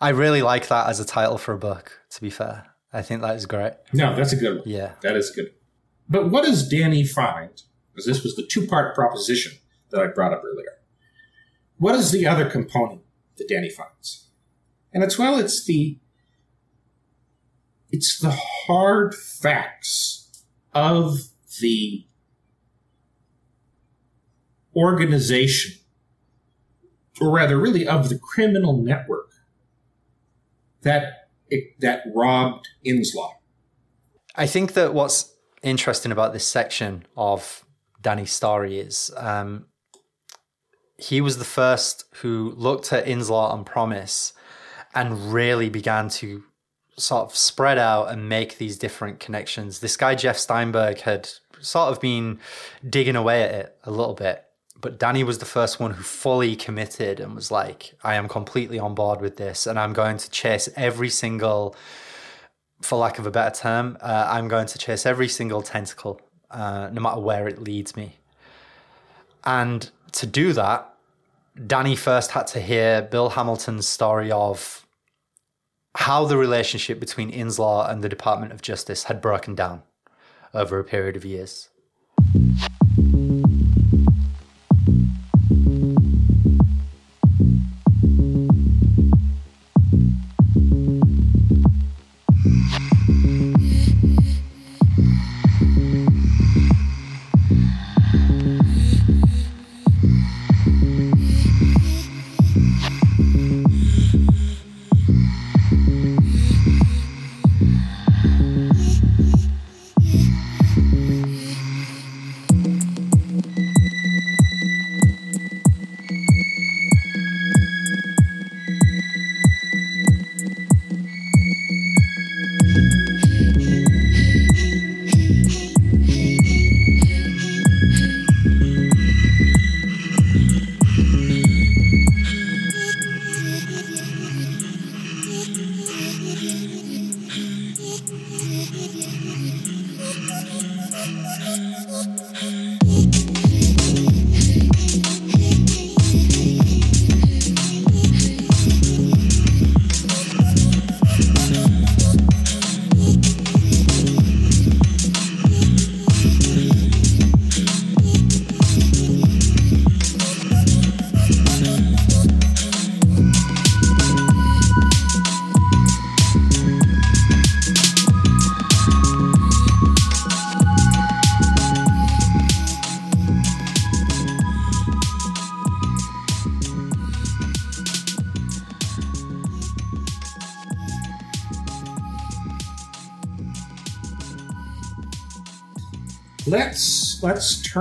[0.00, 2.66] I really like that as a title for a book, to be fair.
[2.92, 3.72] I think that is great.
[3.92, 4.68] No, that's a good one.
[4.68, 4.92] Yeah.
[5.02, 5.52] That is good.
[6.08, 7.62] But what does Danny find?
[7.92, 9.52] Because this was the two part proposition
[9.90, 10.77] that I brought up earlier.
[11.78, 13.02] What is the other component
[13.36, 14.26] that Danny finds?
[14.92, 15.98] And it's well, it's the
[17.90, 18.36] it's the
[18.66, 21.28] hard facts of
[21.60, 22.06] the
[24.76, 25.80] organization,
[27.20, 29.30] or rather, really of the criminal network
[30.82, 31.28] that
[31.80, 33.32] that robbed Inslaw.
[34.34, 37.64] I think that what's interesting about this section of
[38.00, 39.66] Danny's story is um,
[40.98, 44.32] he was the first who looked at Inslaw and PROMIS
[44.94, 46.44] and really began to
[46.96, 49.78] sort of spread out and make these different connections.
[49.78, 51.30] This guy, Jeff Steinberg, had
[51.60, 52.40] sort of been
[52.88, 54.44] digging away at it a little bit.
[54.80, 58.78] But Danny was the first one who fully committed and was like, I am completely
[58.78, 61.74] on board with this and I'm going to chase every single
[62.80, 66.90] for lack of a better term, uh, I'm going to chase every single tentacle, uh,
[66.92, 68.16] no matter where it leads me.
[69.44, 70.94] And to do that,
[71.66, 74.86] Danny first had to hear Bill Hamilton's story of
[75.96, 79.82] how the relationship between Inslaw and the Department of Justice had broken down
[80.54, 81.68] over a period of years.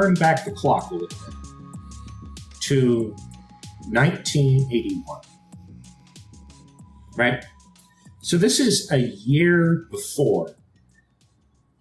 [0.07, 1.35] Turn back the clock a little bit.
[2.61, 3.15] To
[3.89, 5.21] 1981
[7.17, 7.43] right?
[8.21, 10.55] So this is a year before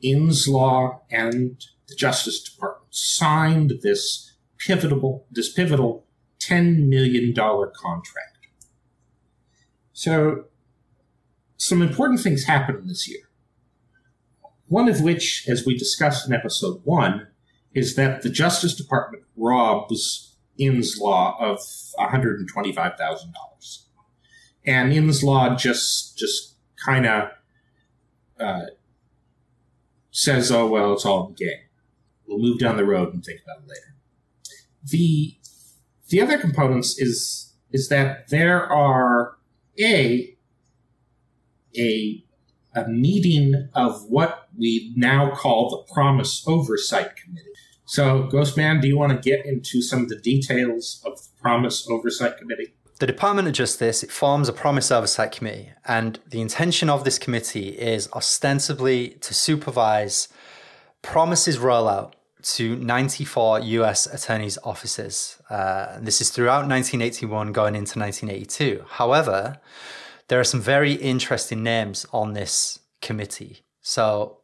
[0.03, 6.07] inslaw and the justice department signed this pivotal this pivotal
[6.39, 8.49] 10 million dollar contract.
[9.93, 10.45] So
[11.57, 13.21] some important things happened this year.
[14.69, 17.29] One of which, as we discussed in episode one,
[17.77, 21.59] is that the Justice Department robs Inslaw of
[22.01, 23.83] $125,000.
[24.65, 27.29] And Inslaw just, just kind of
[28.41, 28.63] uh,
[30.11, 31.61] says, oh, well, it's all in the game.
[32.27, 33.95] We'll move down the road and think about it later.
[34.83, 35.37] The,
[36.09, 39.37] the other components is, is that there are
[39.79, 40.35] a,
[41.77, 42.23] a
[42.77, 47.56] a meeting of what we now call the PROMIS Oversight Committee.
[47.87, 51.89] So, Ghostman, do you want to get into some of the details of the PROMIS
[51.89, 52.75] Oversight Committee?
[52.99, 57.17] The Department of Justice it forms a PROMIS Oversight Committee, and the intention of this
[57.19, 60.29] committee is ostensibly to supervise
[61.03, 65.41] PROMIS's rollout to 94 US attorneys' offices.
[65.49, 68.85] Uh, this is throughout 1981 going into 1982.
[68.89, 69.61] However,
[70.27, 73.61] there are some very interesting names on this committee.
[73.81, 74.39] So,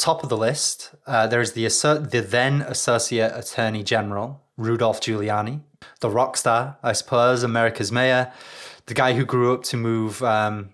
[0.00, 1.62] top of the list, uh, there's the,
[2.10, 5.60] the then Associate Attorney General, Rudolph Giuliani,
[6.00, 8.32] the rock star, I suppose, America's mayor,
[8.86, 10.22] the guy who grew up to move.
[10.22, 10.70] Um,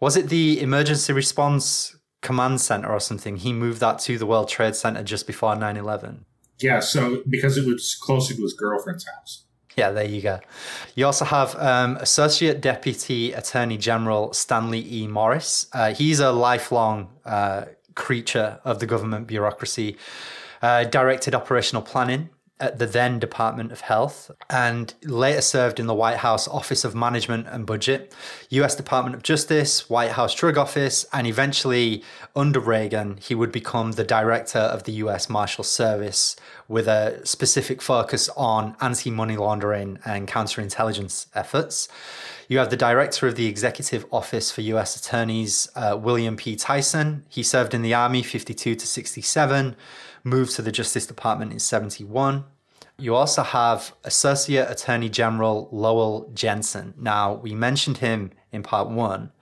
[0.00, 3.36] was it the emergency response command center or something?
[3.36, 6.24] He moved that to the World Trade Center just before 9 11.
[6.60, 9.44] Yeah, so because it was closer to his girlfriend's house.
[9.76, 10.38] Yeah, there you go.
[10.94, 15.08] You also have um, Associate Deputy Attorney General Stanley E.
[15.08, 15.66] Morris.
[15.72, 17.64] Uh, he's a lifelong uh,
[17.94, 19.96] creature of the government bureaucracy.
[20.62, 22.30] Uh, directed operational planning
[22.60, 26.94] at the then Department of Health and later served in the White House Office of
[26.94, 28.14] Management and Budget,
[28.50, 32.04] US Department of Justice, White House Drug Office, and eventually,
[32.36, 36.36] under Reagan, he would become the director of the US Marshal Service
[36.68, 41.88] with a specific focus on anti money laundering and counterintelligence efforts.
[42.48, 44.96] You have the director of the Executive Office for U.S.
[44.96, 46.56] Attorneys, uh, William P.
[46.56, 47.24] Tyson.
[47.28, 49.76] He served in the Army 52 to 67,
[50.24, 52.44] moved to the Justice Department in 71.
[52.98, 56.94] You also have Associate Attorney General Lowell Jensen.
[56.98, 59.32] Now, we mentioned him in part one.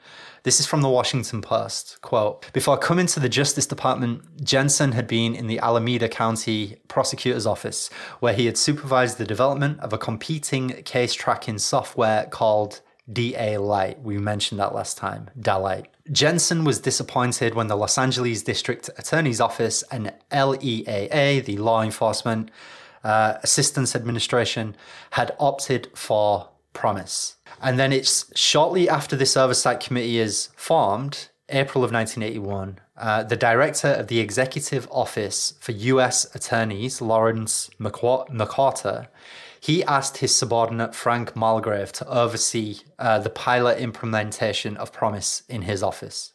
[0.45, 1.99] This is from the Washington Post.
[2.03, 7.47] Quote Before coming to the Justice Department, Jensen had been in the Alameda County Prosecutor's
[7.47, 7.91] Office,
[8.21, 12.81] where he had supervised the development of a competing case tracking software called
[13.11, 14.01] DALITE.
[14.01, 15.31] We mentioned that last time.
[15.39, 21.83] DA Jensen was disappointed when the Los Angeles District Attorney's Office and LEAA, the Law
[21.83, 22.51] Enforcement
[23.05, 24.77] uh, Assistance Administration,
[25.11, 27.37] had opted for PROMIS.
[27.61, 33.37] And then it's shortly after this oversight committee is formed, April of 1981, uh, the
[33.37, 36.35] director of the Executive Office for U.S.
[36.35, 39.09] Attorneys, Lawrence McWhorter,
[39.63, 45.63] he asked his subordinate Frank Mulgrave to oversee uh, the pilot implementation of PROMIS in
[45.63, 46.33] his office.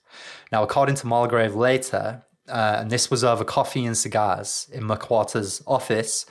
[0.50, 5.62] Now, according to Mulgrave later, uh, and this was over coffee and cigars in McWhorter's
[5.68, 6.26] office,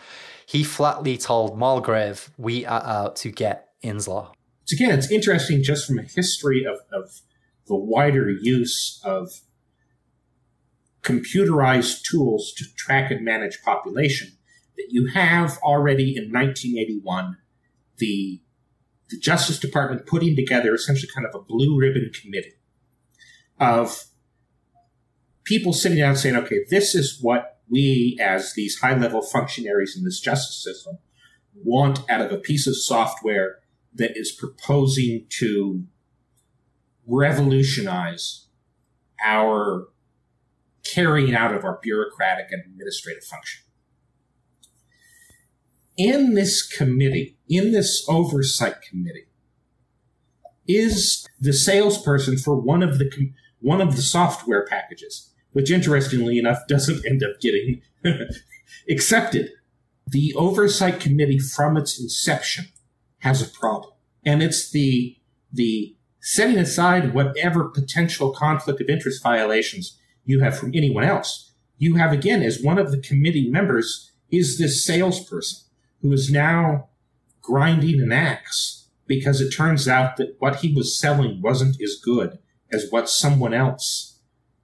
[0.47, 4.33] he flatly told Mulgrave, We are out to get Inslaw.
[4.65, 7.21] So again, it's interesting just from a history of, of
[7.67, 9.43] the wider use of
[11.03, 14.37] computerized tools to track and manage population
[14.77, 17.37] that you have already in 1981
[17.99, 18.41] the
[19.09, 22.55] the Justice Department putting together essentially kind of a blue ribbon committee
[23.61, 24.07] of
[25.45, 30.05] people sitting down saying, okay, this is what we as these high level functionaries in
[30.05, 30.99] this justice system
[31.55, 33.59] want out of a piece of software
[33.95, 35.85] that is proposing to
[37.07, 38.47] revolutionize
[39.25, 39.89] our
[40.85, 43.63] carrying out of our bureaucratic and administrative function
[45.97, 49.27] in this committee, in this oversight committee,
[50.69, 53.11] is the salesperson for one of the
[53.61, 57.83] one of the software packages, which interestingly enough doesn't end up getting
[58.91, 59.51] accepted.
[60.09, 62.67] The oversight committee, from its inception,
[63.21, 63.93] has a problem,
[64.25, 65.17] and it's the
[65.53, 71.53] the setting aside whatever potential conflict of interest violations you have from anyone else.
[71.79, 75.66] You have again, as one of the committee members, is this salesperson
[76.07, 76.89] who is now
[77.43, 82.39] grinding an axe because it turns out that what he was selling wasn't as good
[82.73, 84.21] as what someone else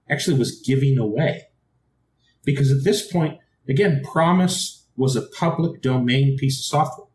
[0.09, 1.43] actually was giving away.
[2.45, 7.07] Because at this point, again, PROMIS was a public domain piece of software.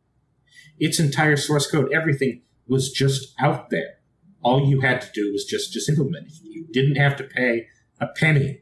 [0.79, 3.95] Its entire source code, everything was just out there.
[4.43, 6.35] All you had to do was just, just implement it.
[6.43, 7.67] You didn't have to pay
[7.99, 8.61] a penny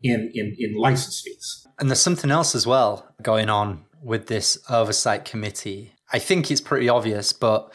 [0.00, 1.66] in, in, in license fees.
[1.80, 5.94] And there's something else as well going on with this oversight committee.
[6.12, 7.72] I think it's pretty obvious, but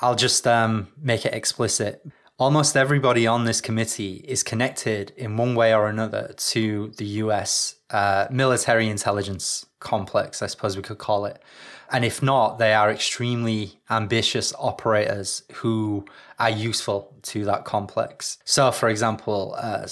[0.00, 2.06] I'll just um, make it explicit.
[2.38, 7.76] Almost everybody on this committee is connected in one way or another to the US
[7.90, 11.42] uh, military intelligence complex, I suppose we could call it.
[11.90, 16.04] And if not, they are extremely ambitious operators who
[16.38, 18.38] are useful to that complex.
[18.44, 19.86] So, for example, uh,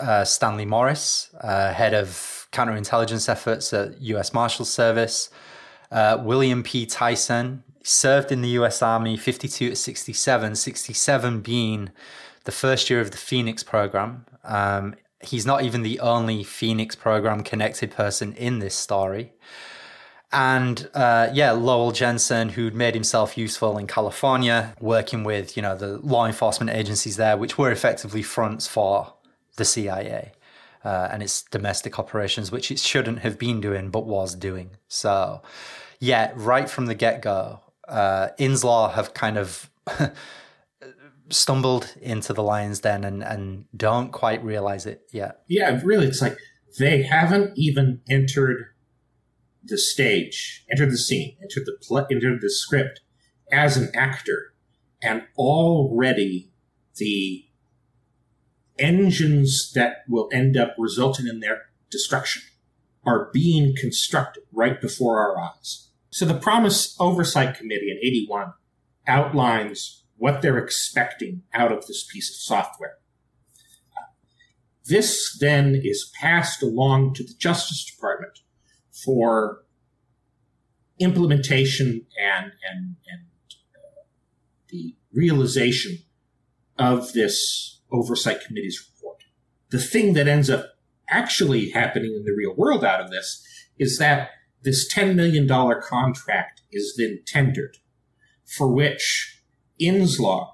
[0.00, 4.32] uh, Stanley Morris, uh, head of counterintelligence efforts at U.S.
[4.32, 5.30] Marshal Service.
[5.90, 6.86] Uh, William P.
[6.86, 8.80] Tyson served in the U.S.
[8.80, 11.90] Army 52 to 67, 67 being
[12.44, 14.24] the first year of the Phoenix program.
[14.44, 19.32] Um, he's not even the only Phoenix program connected person in this story.
[20.32, 25.76] And uh, yeah, Lowell Jensen, who'd made himself useful in California, working with you know
[25.76, 29.14] the law enforcement agencies there, which were effectively fronts for
[29.56, 30.32] the CIA
[30.84, 34.70] uh, and its domestic operations, which it shouldn't have been doing but was doing.
[34.88, 35.42] So,
[35.98, 39.70] yeah, right from the get go, uh, Inslaw have kind of
[41.30, 45.42] stumbled into the lion's den and, and don't quite realize it yet.
[45.48, 46.36] Yeah, really, it's like
[46.78, 48.66] they haven't even entered
[49.62, 53.00] the stage, entered the scene, entered the pl- entered the script
[53.50, 54.52] as an actor,
[55.02, 56.52] and already
[56.96, 57.46] the
[58.78, 62.42] engines that will end up resulting in their destruction
[63.06, 65.88] are being constructed right before our eyes.
[66.10, 68.52] So the PROMIS Oversight Committee in 81
[69.06, 72.98] outlines what they're expecting out of this piece of software.
[74.86, 78.40] This then is passed along to the Justice Department
[78.90, 79.64] for
[80.98, 83.26] implementation and, and, and
[83.74, 84.02] uh,
[84.68, 85.98] the realization
[86.78, 89.24] of this Oversight Committee's report.
[89.70, 90.74] The thing that ends up
[91.08, 93.42] actually happening in the real world out of this
[93.78, 94.30] is that
[94.62, 95.48] this $10 million
[95.82, 97.76] contract is then tendered,
[98.44, 99.42] for which
[99.80, 100.52] Inslaw,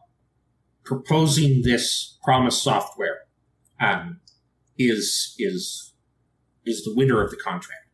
[0.84, 3.20] proposing this PROMIS software,
[3.80, 4.20] um,
[4.78, 5.92] is, is,
[6.66, 7.86] is the winner of the contract.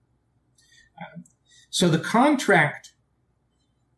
[0.98, 1.24] Um,
[1.68, 2.92] so the contract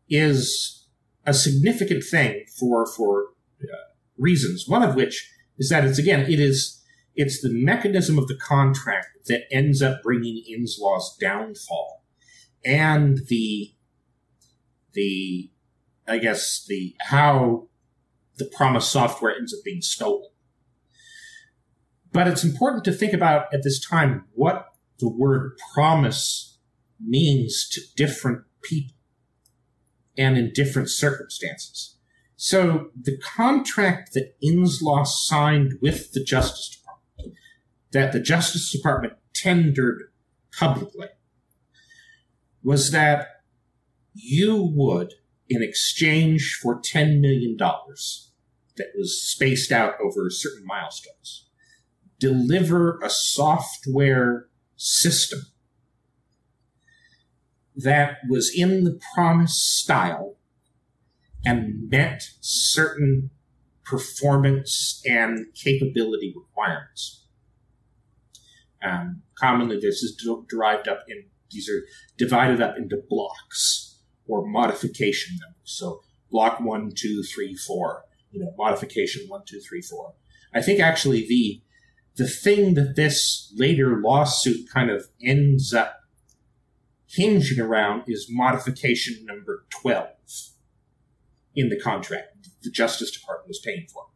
[0.09, 0.86] is
[1.24, 3.28] a significant thing for, for
[3.62, 6.83] uh, reasons, one of which is that it's, again, it is,
[7.15, 12.05] it's the mechanism of the contract that ends up bringing Inslaw's downfall
[12.65, 13.75] and the,
[14.93, 15.51] the,
[16.07, 17.69] I guess, the, how
[18.37, 20.31] the PROMIS software ends up being stolen.
[22.13, 24.67] But it's important to think about at this time what
[24.99, 26.59] the word promise
[27.01, 28.97] means to different people
[30.17, 31.97] and in different circumstances.
[32.41, 37.34] So the contract that Inslaw signed with the Justice Department,
[37.91, 40.05] that the Justice Department tendered
[40.57, 41.09] publicly,
[42.62, 43.26] was that
[44.14, 45.14] you would,
[45.49, 51.49] in exchange for $10 million that was spaced out over certain milestones,
[52.20, 55.41] deliver a software system
[57.74, 60.38] that was in the PROMIS style
[61.45, 63.30] and met certain
[63.84, 67.24] performance and capability requirements.
[68.82, 71.82] Um, commonly, this is derived up in these are
[72.18, 75.57] divided up into blocks or modification numbers.
[75.64, 78.03] So block one, two, three, four.
[78.30, 80.12] You know, modification one, two, three, four.
[80.55, 81.62] I think actually the
[82.16, 86.01] the thing that this later lawsuit kind of ends up
[87.07, 90.09] hinging around is modification number 12
[91.59, 94.07] in the contract the Justice Department was paying for.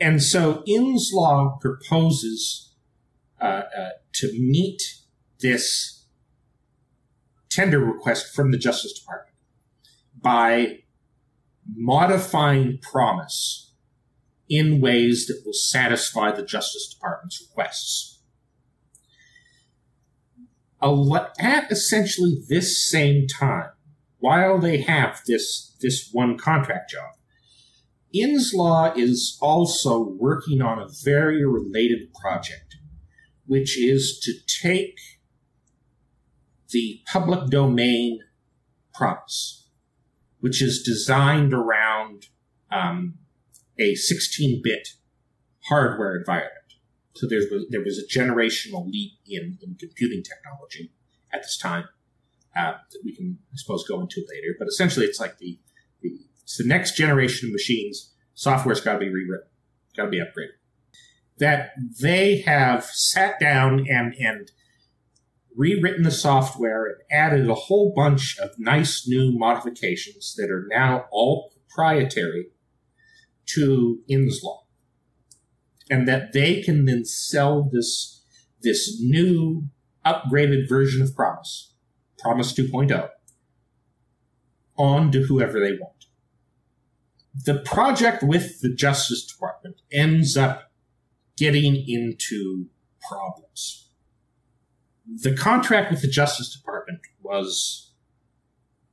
[0.00, 2.72] And so Inslaw proposes
[3.40, 4.82] uh, uh, to meet
[5.40, 6.04] this
[7.50, 9.36] tender request from the Justice Department
[10.20, 10.80] by
[11.74, 13.72] modifying PROMIS
[14.48, 18.20] in ways that will satisfy the Justice Department's requests.
[20.82, 23.70] At essentially this same time,
[24.18, 27.12] while they have this, this one contract job,
[28.14, 32.76] Inslaw is also working on a very related project,
[33.46, 34.96] which is to take
[36.70, 38.20] the public domain
[38.94, 39.68] PROMIS,
[40.40, 42.26] which is designed around
[42.70, 43.18] um,
[43.78, 44.88] a 16-bit
[45.68, 46.52] hardware environment.
[47.14, 50.92] So there was, there was a generational leap in, in computing technology
[51.32, 51.84] at this time
[52.56, 54.54] uh, that we can, I suppose, go into later.
[54.58, 55.58] But essentially, it's like the,
[56.02, 56.10] the
[56.42, 58.12] it's the next generation of machines.
[58.34, 59.48] Software's got to be rewritten,
[59.96, 60.56] got to be upgraded.
[61.38, 64.50] That they have sat down and and
[65.56, 71.06] rewritten the software and added a whole bunch of nice new modifications that are now
[71.10, 72.48] all proprietary
[73.46, 74.58] to Inslaw.
[75.88, 78.22] And that they can then sell this,
[78.60, 79.68] this new
[80.04, 81.72] upgraded version of PROMIS,
[82.26, 83.08] PROMIS 2.0,
[84.76, 86.06] on to whoever they want.
[87.44, 90.72] The project with the Justice Department ends up
[91.36, 92.66] getting into
[93.00, 93.90] problems.
[95.06, 97.92] The contract with the Justice Department was,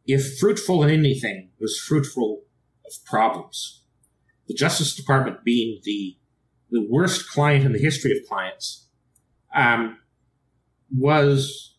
[0.06, 2.44] if fruitful in anything, was fruitful
[2.86, 3.84] of problems
[4.48, 6.18] the Justice Department being the
[6.70, 8.88] the worst client in the history of clients,
[9.56, 10.00] um,
[10.96, 11.73] was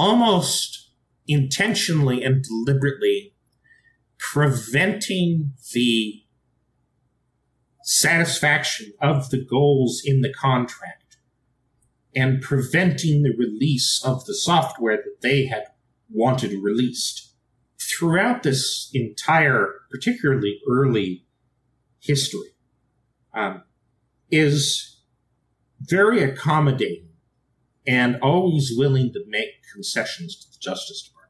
[0.00, 0.88] almost
[1.28, 3.34] intentionally and deliberately
[4.18, 6.22] preventing the
[7.82, 11.18] satisfaction of the goals in the contract
[12.16, 15.64] and preventing the release of the software that they had
[16.10, 17.34] wanted released.
[17.78, 21.26] Throughout this entire, particularly early
[22.00, 22.54] history,
[23.34, 23.64] um,
[24.30, 25.02] is
[25.82, 27.09] very accommodating
[27.86, 31.20] and always willing to make concessions to the Justice Department.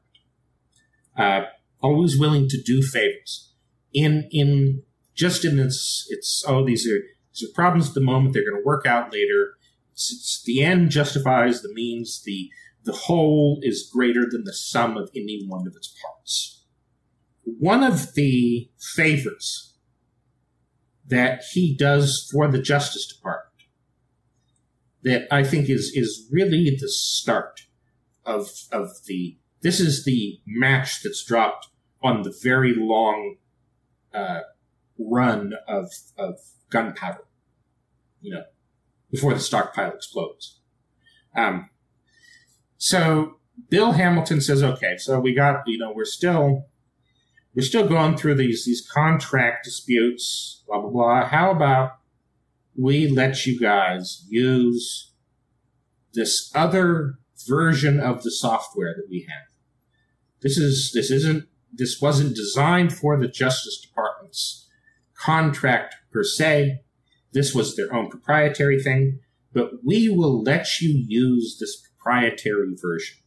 [1.17, 1.49] Uh,
[1.81, 3.53] always willing to do favors.
[3.93, 4.83] In in
[5.13, 7.01] just in its its oh these are
[7.33, 9.55] these are problems at the moment they're going to work out later.
[9.91, 12.21] It's, it's the end justifies the means.
[12.23, 12.49] The
[12.83, 16.63] the whole is greater than the sum of any one of its parts.
[17.43, 19.73] One of the favors
[21.05, 23.50] that he does for the Justice Department
[25.03, 27.67] that I think is is really the start
[28.25, 31.67] of of the this is the match that's dropped
[32.03, 33.35] on the very long
[34.13, 34.41] uh,
[34.97, 36.39] run of of
[36.69, 37.25] gunpowder,
[38.21, 38.43] you know,
[39.09, 40.59] before the stockpile explodes.
[41.35, 41.69] Um,
[42.77, 43.35] so
[43.69, 46.65] Bill Hamilton says, okay, so we got, you know, we're still
[47.55, 51.25] we're still going through these these contract disputes, blah blah blah.
[51.25, 51.97] How about
[52.75, 55.13] we let you guys use
[56.13, 57.15] this other
[57.47, 59.47] version of the software that we have.
[60.41, 64.67] This is this isn't this wasn't designed for the Justice Department's
[65.15, 66.81] contract per se.
[67.31, 69.19] This was their own proprietary thing,
[69.53, 73.17] but we will let you use this proprietary version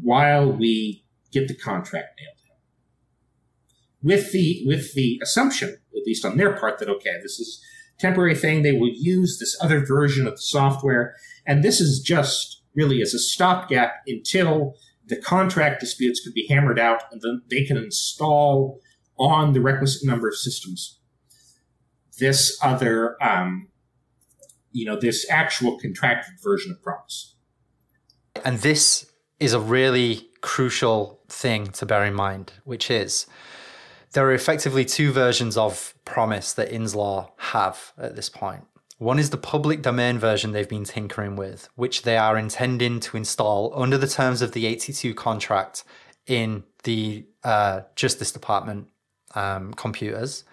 [0.00, 2.56] while we get the contract nailed down.
[4.02, 7.64] With the with the assumption, at least on their part, that okay, this is
[7.98, 8.62] temporary thing.
[8.62, 11.14] They will use this other version of the software.
[11.46, 14.74] And this is just really as a stopgap until
[15.06, 18.80] the contract disputes could be hammered out and then they can install
[19.18, 20.98] on the requisite number of systems
[22.18, 23.68] this other, um,
[24.72, 27.34] you know, this actual contracted version of PROMIS.
[28.44, 33.26] And this is a really crucial thing to bear in mind, which is
[34.16, 38.64] there are effectively two versions of PROMIS that Inslaw have at this point.
[38.96, 43.18] One is the public domain version they've been tinkering with, which they are intending to
[43.18, 45.84] install under the terms of the 82 contract
[46.26, 48.88] in the uh, Justice Department
[49.34, 50.44] um, computers.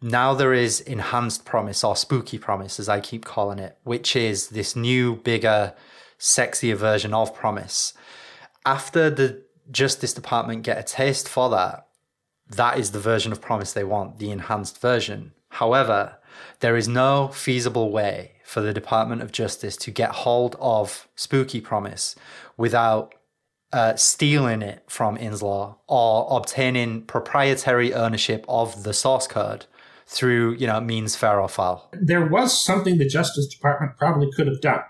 [0.00, 4.48] Now there is enhanced PROMIS or spooky PROMIS, as I keep calling it, which is
[4.48, 5.74] this new, bigger,
[6.18, 7.92] sexier version of PROMIS.
[8.64, 11.86] After the Justice Department get a taste for that,
[12.48, 15.32] that is the version of PROMIS they want, the enhanced version.
[15.48, 16.18] However,
[16.60, 21.60] there is no feasible way for the Department of Justice to get hold of Spooky
[21.60, 22.16] PROMIS
[22.56, 23.14] without
[23.72, 29.66] uh, stealing it from Inslaw or obtaining proprietary ownership of the source code
[30.06, 31.88] through, you know, means fair or foul.
[31.92, 34.82] There was something the Justice Department probably could have done,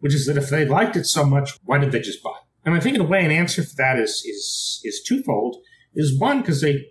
[0.00, 2.34] which is that if they liked it so much, why did they just buy?
[2.64, 5.56] And I think in a way, an answer for that is is is twofold
[5.98, 6.86] is one because they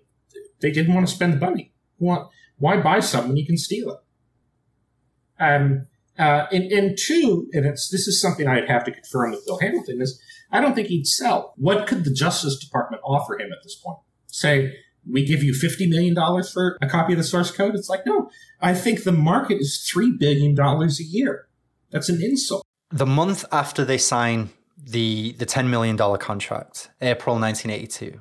[0.62, 1.74] they didn't want to spend the money.
[1.98, 2.26] Why,
[2.58, 5.44] why buy something when you can steal it?
[5.44, 5.88] Um,
[6.20, 9.60] uh, and, and two, and it's this is something I'd have to confirm with Bill
[9.60, 10.20] Hamilton is
[10.52, 11.54] I don't think he'd sell.
[11.58, 14.00] What could the Justice Department offer him at this point?
[14.28, 14.74] Say
[15.10, 17.76] we give you fifty million dollars for a copy of the source code.
[17.76, 18.30] It's like no,
[18.60, 21.48] I think the market is three billion dollars a year.
[21.92, 22.66] That's an insult.
[22.90, 28.20] The month after they sign the the ten million dollar contract, April nineteen eighty two,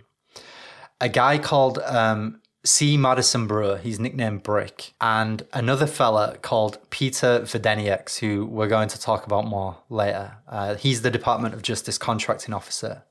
[1.01, 2.97] a guy called um, C.
[2.97, 9.01] Madison Brewer, he's nicknamed Brick, and another fella called Peter Videnieks, who we're going to
[9.01, 10.39] talk about more later.
[10.49, 13.05] Uh, he's the Department of Justice contracting officer.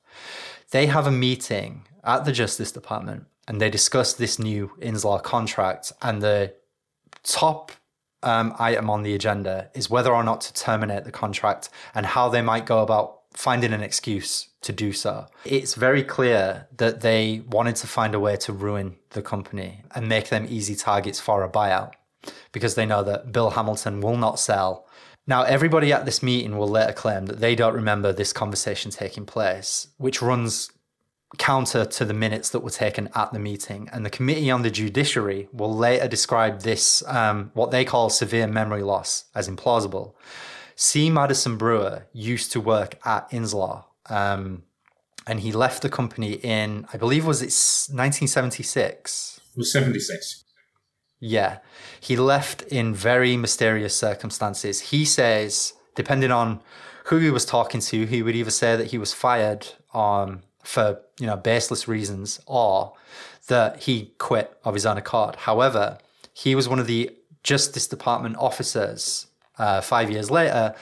[0.72, 5.92] They have a meeting at the Justice Department and they discuss this new Inslaw contract.
[6.02, 6.54] And the
[7.24, 7.72] top
[8.24, 12.30] um, item on the agenda is whether or not to terminate the contract and how
[12.30, 15.28] they might go about finding an excuse to do so.
[15.44, 20.08] It's very clear that they wanted to find a way to ruin the company and
[20.10, 21.94] make them easy targets for a buyout
[22.52, 24.88] because they know that Bill Hamilton will not sell.
[25.28, 29.26] Now, everybody at this meeting will later claim that they don't remember this conversation taking
[29.26, 30.72] place, which runs
[31.38, 33.90] counter to the minutes that were taken at the meeting.
[33.92, 38.48] And the Committee on the Judiciary will later describe this, um, what they call severe
[38.48, 40.14] memory loss, as implausible.
[40.76, 41.10] C.
[41.10, 44.64] Madison Brewer used to work at Inslaw, um,
[45.26, 47.48] and he left the company in, I believe, was it
[47.94, 49.40] 1976?
[49.54, 50.44] It was 76.
[51.20, 51.60] Yeah.
[52.00, 54.92] He left in very mysterious circumstances.
[54.92, 56.62] He says, depending on
[57.06, 61.02] who he was talking to, he would either say that he was fired um, for,
[61.20, 62.94] you know, baseless reasons or
[63.48, 65.36] that he quit of his own accord.
[65.36, 65.98] However,
[66.34, 69.28] he was one of the Justice Department officers
[69.58, 70.76] uh, five years later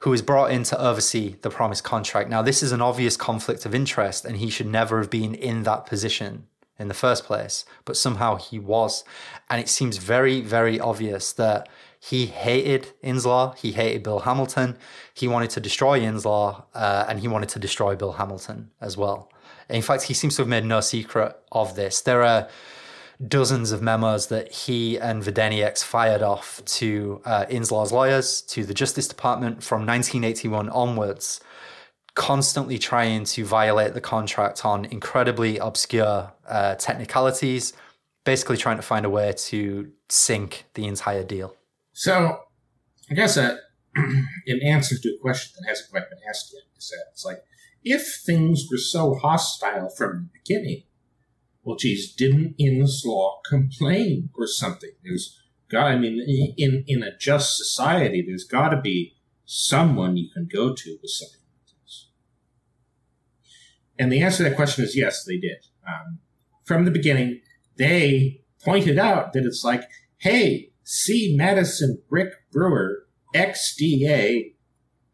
[0.00, 2.30] who was brought in to oversee the promised contract.
[2.30, 5.62] Now, this is an obvious conflict of interest, and he should never have been in
[5.64, 6.46] that position
[6.78, 9.04] in the first place, but somehow he was.
[9.50, 11.68] And it seems very, very obvious that
[12.00, 14.78] he hated Inslaw, he hated Bill Hamilton,
[15.12, 19.30] he wanted to destroy Inslaw, uh, and he wanted to destroy Bill Hamilton as well.
[19.68, 22.00] In fact, he seems to have made no secret of this.
[22.00, 22.48] There are
[23.26, 28.74] dozens of memos that he and Videnieks fired off to uh, Inslaw's lawyers, to the
[28.74, 31.40] Justice Department from 1981 onwards,
[32.14, 37.72] constantly trying to violate the contract on incredibly obscure uh, technicalities,
[38.24, 41.54] basically trying to find a way to sink the entire deal.
[41.92, 42.40] So,
[43.10, 43.58] I guess that
[44.46, 47.42] in answer to a question that hasn't quite been asked yet, is that it's like
[47.82, 50.84] if things were so hostile from the beginning,
[51.62, 54.90] well, geez, didn't Inslaw complain or something?
[55.04, 55.38] There's
[55.70, 60.48] got, I mean, in in a just society, there's got to be someone you can
[60.50, 62.08] go to with something like this.
[63.98, 65.66] And the answer to that question is yes, they did.
[65.86, 66.20] Um,
[66.64, 67.40] from the beginning,
[67.76, 69.82] they pointed out that it's like,
[70.18, 71.34] hey, C.
[71.36, 74.54] Madison Brick Brewer, XDA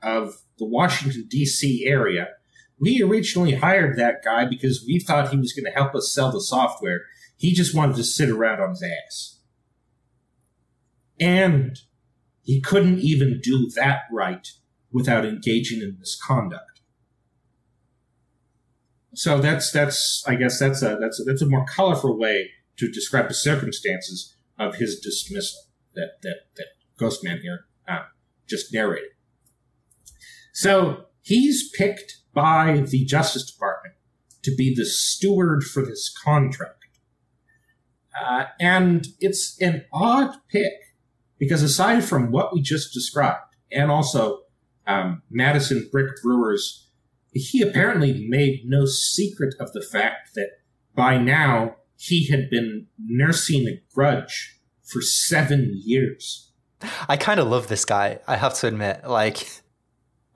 [0.02, 1.84] of the Washington, D.C.
[1.86, 2.28] area,
[2.78, 6.30] we originally hired that guy because we thought he was going to help us sell
[6.30, 7.02] the software.
[7.36, 9.40] He just wanted to sit around on his ass.
[11.18, 11.78] And
[12.42, 14.46] he couldn't even do that right
[14.92, 16.80] without engaging in misconduct.
[19.14, 22.90] So that's that's I guess that's a that's a, that's a more colorful way to
[22.90, 25.62] describe the circumstances of his dismissal
[25.94, 26.66] that that that
[27.00, 28.04] Ghostman here uh,
[28.46, 29.08] just narrated.
[30.52, 33.94] So he's picked by the Justice Department
[34.42, 36.86] to be the steward for this contract.
[38.18, 40.72] Uh, and it's an odd pick
[41.38, 44.42] because aside from what we just described, and also
[44.86, 46.88] um, Madison Brick Brewers,
[47.32, 50.50] he apparently made no secret of the fact that
[50.94, 56.52] by now he had been nursing a grudge for seven years.
[57.08, 59.06] I kind of love this guy, I have to admit.
[59.06, 59.62] Like,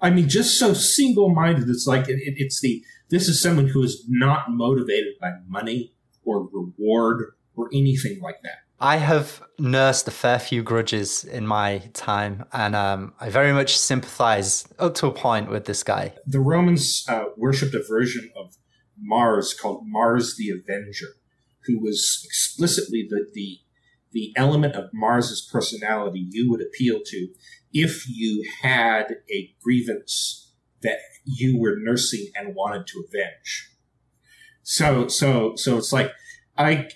[0.03, 1.69] I mean, just so single-minded.
[1.69, 5.93] It's like it, it's the this is someone who is not motivated by money
[6.25, 8.61] or reward or anything like that.
[8.83, 13.79] I have nursed a fair few grudges in my time, and um, I very much
[13.79, 16.15] sympathize up to a point with this guy.
[16.27, 18.57] The Romans uh, worshipped a version of
[18.99, 21.09] Mars called Mars the Avenger,
[21.67, 23.59] who was explicitly the the
[24.13, 27.29] the element of Mars's personality you would appeal to
[27.73, 30.53] if you had a grievance
[30.83, 33.71] that you were nursing and wanted to avenge.
[34.63, 36.13] So, so, so it's like,
[36.57, 36.89] I,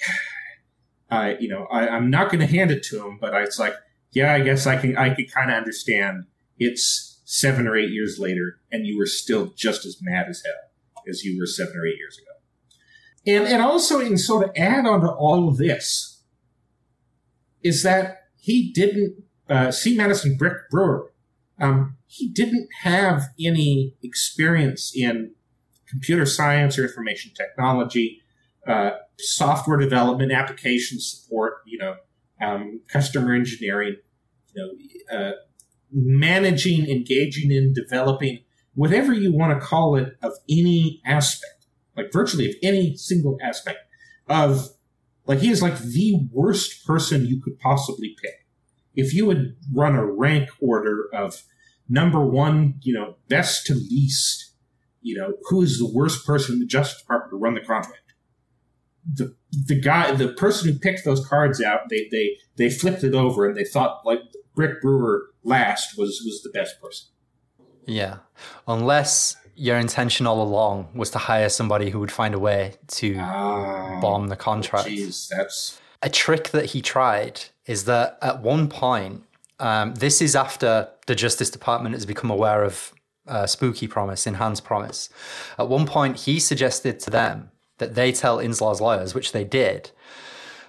[1.11, 3.59] I, you know, I, I'm not going to hand it to him, but I, it's
[3.59, 3.75] like,
[4.12, 6.25] yeah, I guess I can, I can kind of understand.
[6.59, 11.03] It's seven or eight years later, and you were still just as mad as hell
[11.09, 12.31] as you were seven or eight years ago.
[13.27, 16.22] And, and also, in sort of add on to all of this,
[17.62, 19.97] is that he didn't uh, C.
[19.97, 21.12] Madison Brick Brewer,
[21.61, 25.32] um, he didn't have any experience in
[25.88, 28.22] computer science or information technology,
[28.66, 31.97] uh, software development, application support, you know,
[32.40, 33.97] um, customer engineering,
[34.55, 34.62] you
[35.11, 35.32] know, uh,
[35.92, 38.40] managing, engaging in, developing,
[38.74, 41.66] whatever you want to call it, of any aspect,
[41.97, 43.78] like virtually of any single aspect
[44.28, 44.70] of,
[45.26, 48.43] like he is like the worst person you could possibly pick
[48.95, 51.42] if you would run a rank order of
[51.88, 54.53] number one, you know, best to least,
[55.03, 58.14] you know, who is the worst person in the Justice Department to run the contract?
[59.12, 59.34] The
[59.66, 63.47] the guy, the person who picked those cards out, they they they flipped it over
[63.47, 64.20] and they thought like
[64.55, 67.09] Brick Brewer last was was the best person.
[67.86, 68.18] Yeah,
[68.66, 73.16] unless your intention all along was to hire somebody who would find a way to
[73.18, 74.88] Ah, bomb the contract.
[74.88, 79.24] Jeez, that's a trick that he tried is that at one point,
[79.59, 82.92] um, this is after the Justice Department has become aware of
[83.26, 85.09] uh, Spooky PROMIS, Enhanced PROMIS.
[85.59, 89.90] At one point, he suggested to them that they tell Inslaw's lawyers, which they did,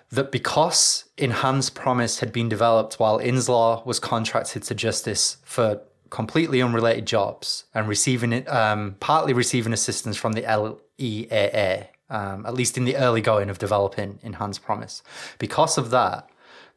[0.09, 6.61] that because Enhanced PROMIS had been developed while Inslaw was contracted to Justice for completely
[6.61, 12.77] unrelated jobs and receiving it, um, partly receiving assistance from the LEAA, um, at least
[12.77, 15.01] in the early going of developing Enhanced PROMIS.
[15.39, 16.29] Because of that,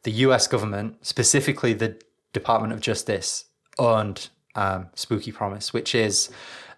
[0.03, 2.01] the US government, specifically the
[2.33, 3.45] Department of Justice,
[3.77, 6.29] owned um, Spooky PROMIS, which is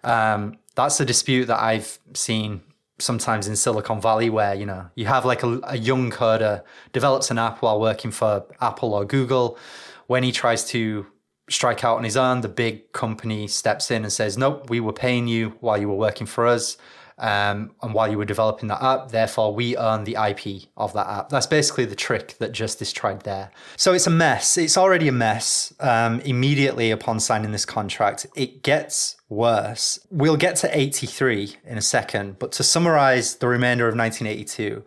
[0.04, 2.62] um, that's a dispute that I've seen
[2.98, 7.30] sometimes in Silicon Valley where you know you have like a, a young coder develops
[7.30, 9.58] an app while working for Apple or Google.
[10.06, 11.06] When he tries to
[11.48, 14.92] strike out on his own, the big company steps in and says, "Nope, we were
[14.92, 16.76] paying you while you were working for us."
[17.22, 21.06] Um, and while you were developing that app, therefore we own the IP of that
[21.06, 21.28] app.
[21.28, 23.52] That's basically the trick that Justice tried there.
[23.76, 24.58] So it's a mess.
[24.58, 25.72] It's already a mess.
[25.78, 30.04] Um, immediately upon signing this contract, it gets worse.
[30.10, 34.84] We'll get to 83 in a second, but to summarize the remainder of 1982,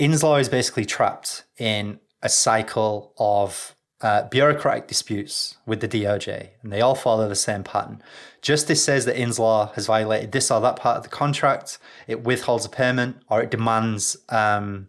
[0.00, 6.72] Inslaw is basically trapped in a cycle of uh, bureaucratic disputes with the DOJ, and
[6.72, 8.02] they all follow the same pattern.
[8.40, 12.64] Justice says that Inslaw has violated this or that part of the contract, it withholds
[12.64, 14.88] a payment, or it demands um,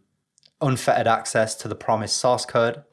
[0.62, 2.84] unfettered access to the promised source code.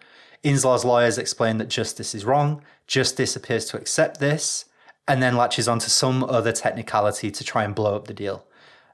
[0.43, 2.63] Inslaw's lawyers explain that Justice is wrong.
[2.87, 4.65] Justice appears to accept this
[5.07, 8.45] and then latches onto some other technicality to try and blow up the deal.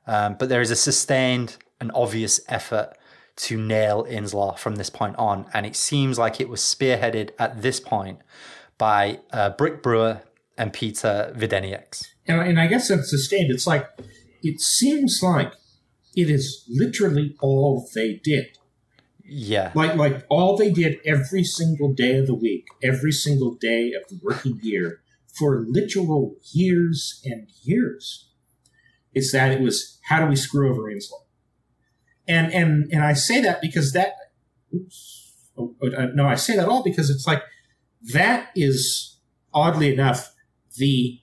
[0.07, 2.97] Um, but there is a sustained and obvious effort
[3.37, 5.47] to nail Inslaw from this point on.
[5.53, 8.21] And it seems like it was spearheaded at this point
[8.79, 10.23] by uh, Brick Brewer
[10.57, 12.07] and Peter Videnieks.
[12.27, 13.51] And, and I guess that's sustained.
[13.51, 13.87] It's like,
[14.43, 15.53] it seems like
[16.17, 18.59] it is literally all they did.
[19.25, 19.73] Yeah.
[19.75, 24.09] Like, like all they did every single day of the week, every single day of
[24.09, 28.29] the working year for literal years and years
[29.15, 31.24] is that it was how do we screw over Inslaw?
[32.27, 34.15] And and and I say that because that
[34.75, 37.43] oops, oh, uh, no, I say that all because it's like
[38.13, 39.19] that is
[39.53, 40.33] oddly enough
[40.77, 41.21] the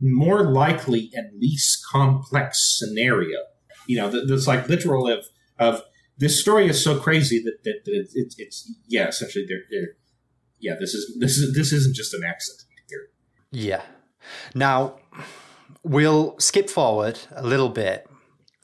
[0.00, 3.38] more likely and least complex scenario.
[3.86, 5.26] You know, that's like literal of
[5.58, 5.82] of
[6.18, 9.94] this story is so crazy that that, that it's, it's, it's yeah essentially they're, they're
[10.58, 13.08] yeah this is this is this isn't just an accident here.
[13.50, 13.82] Yeah.
[14.54, 14.98] Now
[15.82, 18.08] we'll skip forward a little bit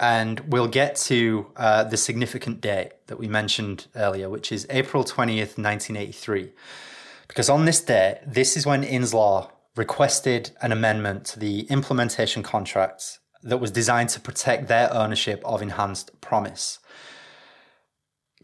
[0.02, 5.04] and we'll get to uh, the significant date that we mentioned earlier, which is April
[5.04, 6.50] 20th, 1983.
[7.28, 13.20] Because on this day, this is when Inslaw requested an amendment to the implementation contract
[13.44, 16.80] that was designed to protect their ownership of Enhanced PROMIS.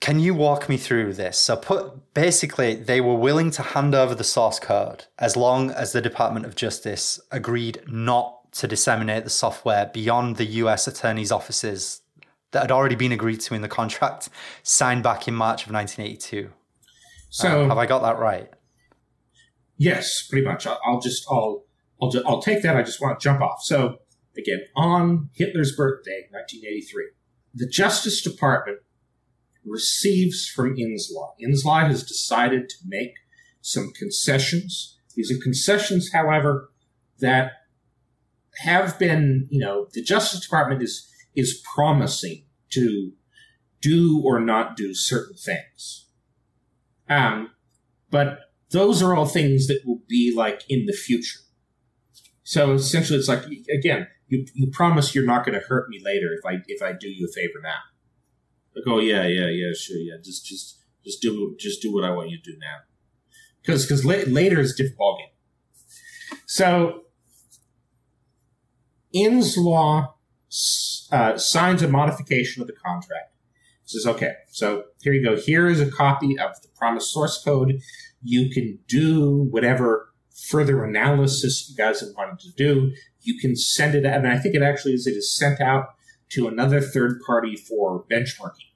[0.00, 1.36] Can you walk me through this?
[1.36, 5.90] So, put basically, they were willing to hand over the source code as long as
[5.90, 12.02] the Department of Justice agreed not to disseminate the software beyond the US attorney's offices
[12.52, 14.28] that had already been agreed to in the contract
[14.62, 16.50] signed back in March of 1982.
[17.30, 18.50] So uh, have I got that right?
[19.76, 20.66] Yes, pretty much.
[20.66, 21.64] I'll, I'll just I'll
[22.00, 22.76] I'll just, I'll take that.
[22.76, 23.62] I just want to jump off.
[23.62, 23.98] So
[24.36, 27.10] again, on Hitler's birthday, 1983,
[27.54, 28.78] the Justice Department
[29.64, 31.32] receives from Inslaw.
[31.40, 33.14] Inslaw has decided to make
[33.60, 34.98] some concessions.
[35.14, 36.70] These are concessions, however,
[37.18, 37.52] that
[38.58, 43.12] have been, you know, the Justice Department is is promising to
[43.80, 46.06] do or not do certain things.
[47.08, 47.50] Um,
[48.10, 48.40] but
[48.70, 51.40] those are all things that will be like in the future.
[52.42, 56.28] So essentially, it's like again, you you promise you're not going to hurt me later
[56.38, 57.80] if I if I do you a favor now.
[58.74, 62.10] Like, oh yeah, yeah, yeah, sure, yeah, just just just do just do what I
[62.10, 62.78] want you to do now,
[63.62, 66.38] because because la- later is different ballgame.
[66.46, 67.04] So
[69.18, 70.12] Inslaw
[71.12, 73.34] uh, signs a modification of the contract.
[73.84, 75.36] says, okay, so here you go.
[75.36, 77.80] Here is a copy of the promised source code.
[78.22, 80.12] You can do whatever
[80.48, 82.92] further analysis you guys have wanted to do.
[83.20, 85.88] You can send it, and I think it actually is, it is sent out
[86.30, 88.72] to another third party for benchmarking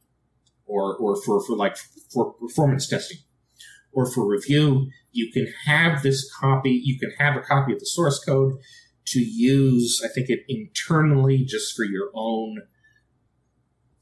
[0.66, 1.76] or, or for, for like
[2.12, 3.18] for performance testing
[3.92, 4.88] or for review.
[5.12, 8.54] You can have this copy, you can have a copy of the source code
[9.06, 12.62] to use, I think it internally just for your own,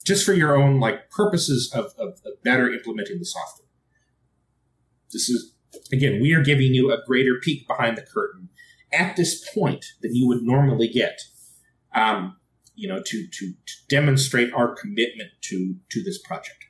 [0.04, 3.68] just for your own like purposes of, of, of better implementing the software.
[5.12, 5.54] This is,
[5.92, 8.48] again, we are giving you a greater peek behind the curtain
[8.92, 11.20] at this point than you would normally get.
[11.94, 12.36] Um,
[12.76, 16.64] you know, to, to, to demonstrate our commitment to, to this project.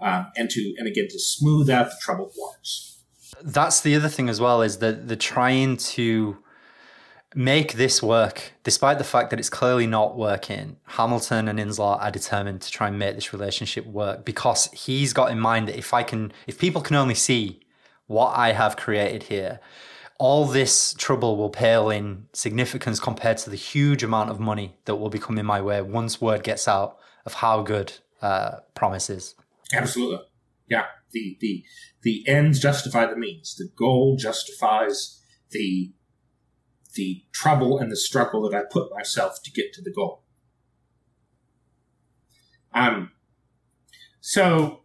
[0.00, 2.98] Um, and to, and again, to smooth out the troubled waters.
[3.42, 6.36] That's the other thing as well is that the trying to
[7.34, 10.76] make this work, despite the fact that it's clearly not working.
[10.86, 15.30] Hamilton and Inslaw are determined to try and make this relationship work because he's got
[15.30, 17.60] in mind that if I can, if people can only see
[18.06, 19.60] what I have created here,
[20.18, 24.96] all this trouble will pale in significance compared to the huge amount of money that
[24.96, 29.34] will be coming my way once word gets out of how good uh, PROMIS is.
[29.72, 30.24] Absolutely.
[30.68, 30.86] Yeah.
[31.12, 31.64] The the
[32.02, 33.54] the ends justify the means.
[33.56, 35.92] The goal justifies the
[36.98, 40.24] the trouble and the struggle that I put myself to get to the goal.
[42.74, 43.12] Um,
[44.20, 44.80] so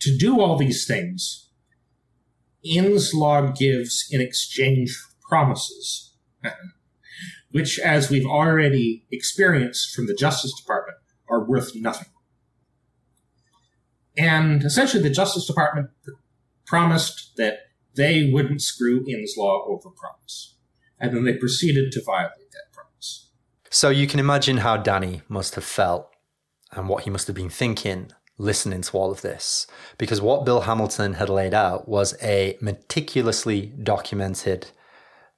[0.00, 1.48] to do all these things,
[2.64, 6.12] Inslaw gives in exchange promises,
[7.52, 10.98] which, as we've already experienced from the Justice Department,
[11.28, 12.08] are worth nothing.
[14.16, 15.88] And essentially, the Justice Department
[16.66, 17.60] promised that
[17.94, 20.53] they wouldn't screw Inslaw over promise.
[21.04, 23.30] And then they proceeded to violate that promise.
[23.70, 26.10] So you can imagine how Danny must have felt
[26.72, 29.66] and what he must have been thinking listening to all of this.
[29.98, 34.68] Because what Bill Hamilton had laid out was a meticulously documented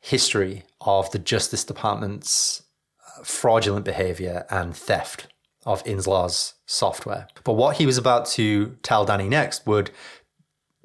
[0.01, 2.63] history of the Justice Department's
[3.07, 5.27] uh, fraudulent behavior and theft
[5.65, 7.27] of Inslaw's software.
[7.45, 9.91] But what he was about to tell Danny next would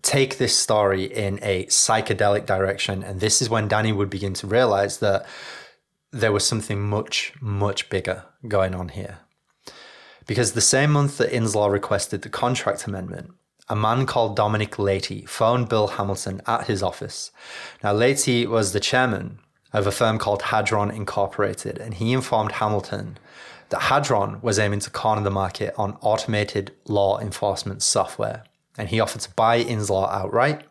[0.01, 3.03] take this story in a psychedelic direction.
[3.03, 5.25] And this is when Danny would begin to realize that
[6.11, 9.19] there was something much, much bigger going on here.
[10.27, 13.31] Because the same month that Inslaw requested the contract amendment,
[13.69, 17.31] a man called Dominic Leahy phoned Bill Hamilton at his office.
[17.83, 19.39] Now, Leahy was the chairman
[19.71, 23.17] of a firm called Hadron Incorporated, and he informed Hamilton
[23.69, 28.43] that Hadron was aiming to corner the market on automated law enforcement software,
[28.77, 30.63] and he offered to buy Inslaw outright.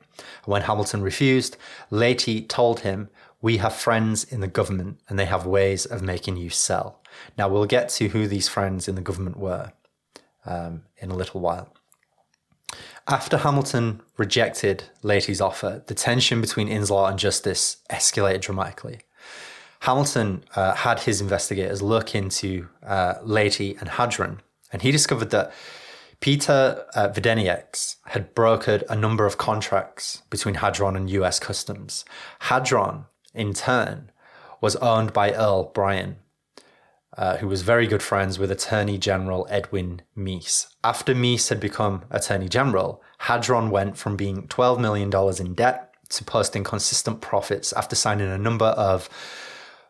[0.45, 1.57] When Hamilton refused,
[1.91, 3.09] Leahy told him,
[3.41, 7.01] We have friends in the government, and they have ways of making you sell.
[7.37, 9.73] Now, we'll get to who these friends in the government were
[10.45, 11.73] um, in a little while.
[13.09, 19.01] After Hamilton rejected Leahy's offer, the tension between Inslaw and Justice escalated dramatically.
[19.81, 24.41] Hamilton uh, had his investigators look into uh, and Hadron,
[24.73, 25.53] and he discovered that
[26.21, 32.05] Peter uh, had brokered a number of contracts between Hadron and US Customs.
[32.41, 34.11] Hadron, in turn,
[34.61, 36.17] was owned by Earl Brian,
[37.17, 40.67] uh, who was very good friends with Attorney General Edwin Meese.
[40.85, 45.11] After Meese had become Attorney General, Hadron went from being $12 million
[45.41, 49.09] in debt to posting consistent profits after signing a number of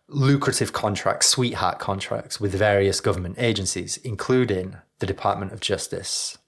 [0.06, 6.38] lucrative contracts, sweetheart contracts with various government agencies, including the Department of Justice.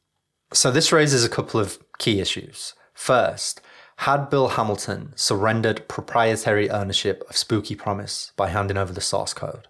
[0.53, 2.75] So this raises a couple of key issues.
[2.95, 3.61] First,
[3.97, 9.69] had Bill Hamilton surrendered proprietary ownership of Spooky PROMIS by handing over the source code?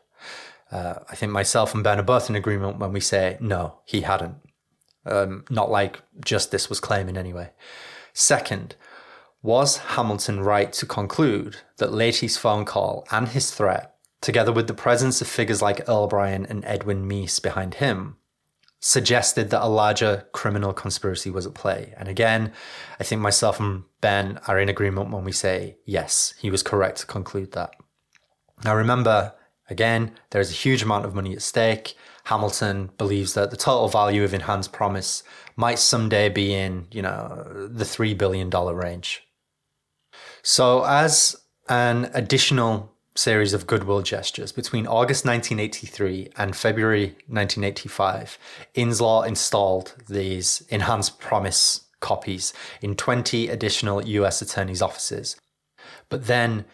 [0.71, 4.03] Uh, I think myself and Ben are both in agreement when we say no, he
[4.03, 4.37] hadn't.
[5.05, 7.51] Um, not like justice was claiming anyway.
[8.15, 8.77] Second,
[9.43, 14.75] was Hamilton right to conclude that Leahy's phone call and his threat, together with the
[14.75, 18.17] presence of figures like Earl Brian and Edwin Meese behind him,
[18.83, 21.95] suggested that a larger criminal conspiracy was at play?
[21.97, 22.53] And again,
[23.01, 26.99] I think myself and Ben are in agreement when we say yes, he was correct
[26.99, 27.75] to conclude that.
[28.63, 29.33] Now remember,
[29.73, 31.95] Again, there is a huge amount of money at stake.
[32.25, 35.23] Hamilton believes that the total value of Enhanced PROMIS
[35.57, 39.23] might someday be in, you know, the $3 billion range.
[40.43, 41.37] So, as
[41.71, 48.39] an additional series of goodwill gestures between August 1983 and February 1985,
[48.75, 55.37] Inslaw installed these Enhanced PROMIS copies in 20 additional US attorneys' offices.
[56.09, 56.65] But then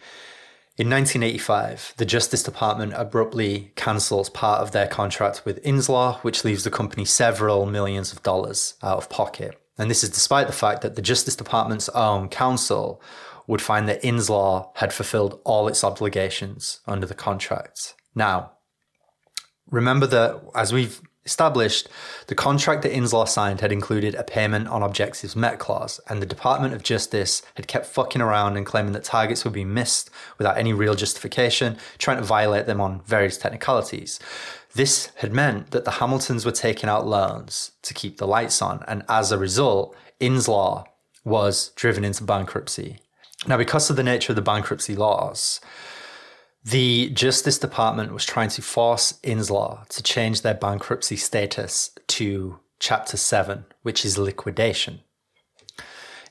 [0.77, 6.63] in 1985, the Justice Department abruptly cancels part of their contract with Inslaw, which leaves
[6.63, 9.59] the company several millions of dollars out of pocket.
[9.77, 13.01] And this is despite the fact that the Justice Department's own counsel
[13.49, 17.95] would find that Inslaw had fulfilled all its obligations under the contract.
[18.13, 18.51] Now,
[19.71, 21.89] remember that as we've established,
[22.27, 26.27] the contract that Inslaw signed had included a payment on objectives met clause, and the
[26.27, 30.59] Department of Justice had kept fucking around and claiming that targets were being missed without
[30.59, 34.19] any real justification, trying to violate them on various technicalities.
[34.75, 38.83] This had meant that the Hamiltons were taking out loans to keep the lights on,
[38.87, 40.85] and as a result, Inslaw
[41.25, 42.99] was driven into bankruptcy.
[43.47, 45.61] Now, because of the nature of the bankruptcy laws,
[46.63, 53.17] the Justice Department was trying to force Inslaw to change their bankruptcy status to Chapter
[53.17, 55.01] 7, which is liquidation.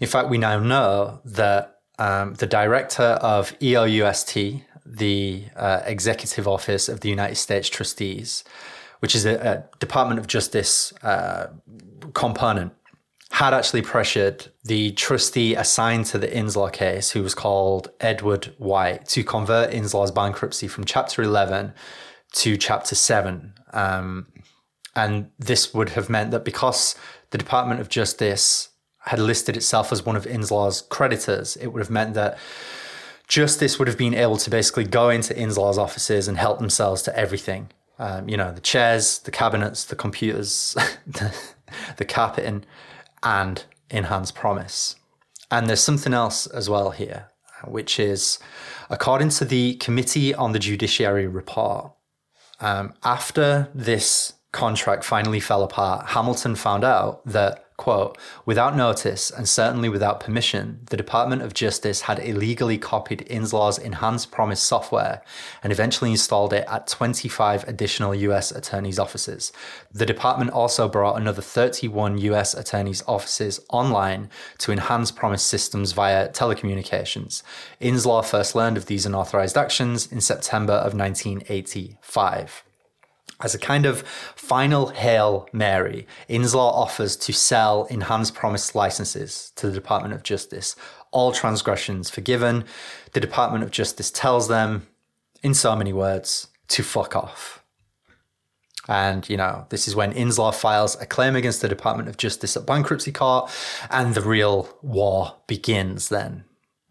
[0.00, 6.88] In fact, we now know that um, the director of EOUST, the uh, Executive Office
[6.88, 8.44] of the United States Trustees,
[9.00, 11.48] which is a, a Department of Justice uh,
[12.14, 12.72] component
[13.30, 19.06] had actually pressured the trustee assigned to the Inslaw case, who was called Edward White,
[19.08, 21.72] to convert Inslaw's bankruptcy from Chapter 11
[22.32, 23.52] to Chapter 7.
[23.72, 24.26] Um,
[24.96, 26.96] and this would have meant that because
[27.30, 28.70] the Department of Justice
[29.00, 32.38] had listed itself as one of Inslaw's creditors, it would have meant that
[33.28, 37.16] Justice would have been able to basically go into Inslaw's offices and help themselves to
[37.16, 37.68] everything.
[37.98, 40.74] Um, you know, the chairs, the cabinets, the computers,
[41.06, 41.34] the,
[41.98, 42.64] the carpeting,
[43.22, 44.96] and enhance PROMIS.
[45.50, 47.30] And there's something else as well here,
[47.64, 48.38] which is
[48.90, 51.92] according to the Committee on the Judiciary report,
[52.60, 59.48] um, after this contract finally fell apart, Hamilton found out that quote, without notice and
[59.48, 65.22] certainly without permission, the Department of Justice had illegally copied Inslaw's enhanced PROMIS software
[65.62, 69.52] and eventually installed it at 25 additional US attorneys' offices.
[69.92, 76.28] The department also brought another 31 US attorneys' offices online to enhance PROMIS systems via
[76.28, 77.42] telecommunications.
[77.80, 82.64] Inslaw first learned of these unauthorized actions in September of 1985.
[83.40, 84.02] As a kind of
[84.34, 90.74] final Hail Mary, Inslaw offers to sell enhanced PROMIS licenses to the Department of Justice.
[91.12, 92.64] All transgressions forgiven.
[93.12, 94.88] The Department of Justice tells them,
[95.42, 97.62] in so many words, to fuck off.
[98.88, 102.56] And, you know, this is when Inslaw files a claim against the Department of Justice
[102.56, 103.50] at bankruptcy court,
[103.90, 106.44] and the real war begins then.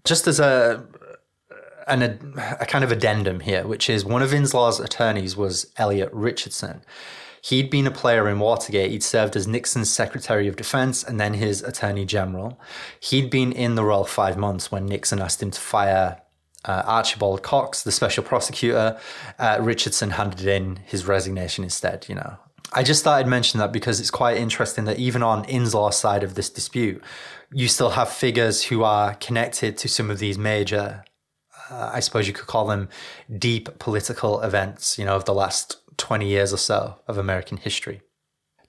[0.05, 0.85] Just as a
[1.87, 2.03] an,
[2.37, 6.81] a, kind of addendum here, which is one of Inslaw's attorneys was Elliot Richardson.
[7.41, 8.91] He'd been a player in Watergate.
[8.91, 12.59] He'd served as Nixon's Secretary of Defense and then his Attorney General.
[12.99, 16.21] He'd been in the role five months when Nixon asked him to fire
[16.65, 18.99] uh, Archibald Cox, the special prosecutor.
[19.39, 22.37] Uh, Richardson handed in his resignation instead, you know.
[22.73, 26.23] I just thought I'd mention that because it's quite interesting that even on Inslaw's side
[26.23, 27.01] of this dispute,
[27.53, 31.05] you still have figures who are connected to some of these major
[31.69, 32.89] uh, I suppose you could call them
[33.37, 38.01] deep political events, you know, of the last 20 years or so of American history.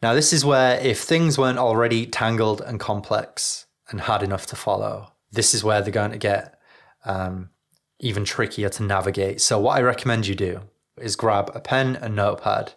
[0.02, 4.56] Now, this is where, if things weren't already tangled and complex and hard enough to
[4.56, 6.58] follow, this is where they're going to get
[7.04, 7.50] um,
[7.98, 9.40] even trickier to navigate.
[9.40, 10.60] So, what I recommend you do
[10.96, 12.74] is grab a pen and notepad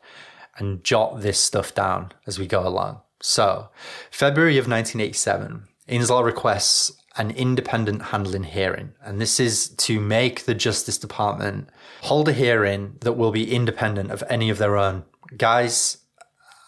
[0.58, 3.02] and jot this stuff down as we go along.
[3.22, 3.70] So,
[4.10, 8.94] February of 1987, Inslaw requests an independent handling hearing.
[9.04, 11.70] And this is to make the Justice Department
[12.02, 15.04] hold a hearing that will be independent of any of their own
[15.38, 15.98] guys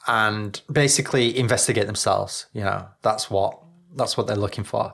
[0.07, 2.47] and basically investigate themselves.
[2.53, 3.59] You know, that's what
[3.95, 4.93] that's what they're looking for.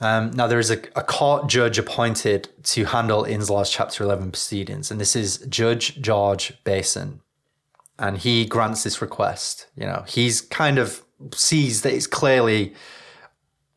[0.00, 4.92] Um, now, there is a, a, court judge appointed to handle Inslaw's Chapter 11 proceedings,
[4.92, 7.18] and this is Judge George Bason.
[7.98, 9.66] And he grants this request.
[9.74, 11.02] You know, he's kind of
[11.34, 12.74] sees that it's clearly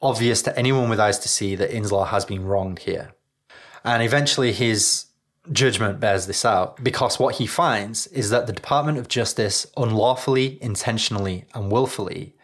[0.01, 3.13] obvious to anyone with eyes to see that Inslaw has been wronged here.
[3.83, 5.05] And eventually his
[5.51, 10.61] judgment bears this out because what he finds is that the Department of Justice unlawfully,
[10.61, 12.35] intentionally, and willfully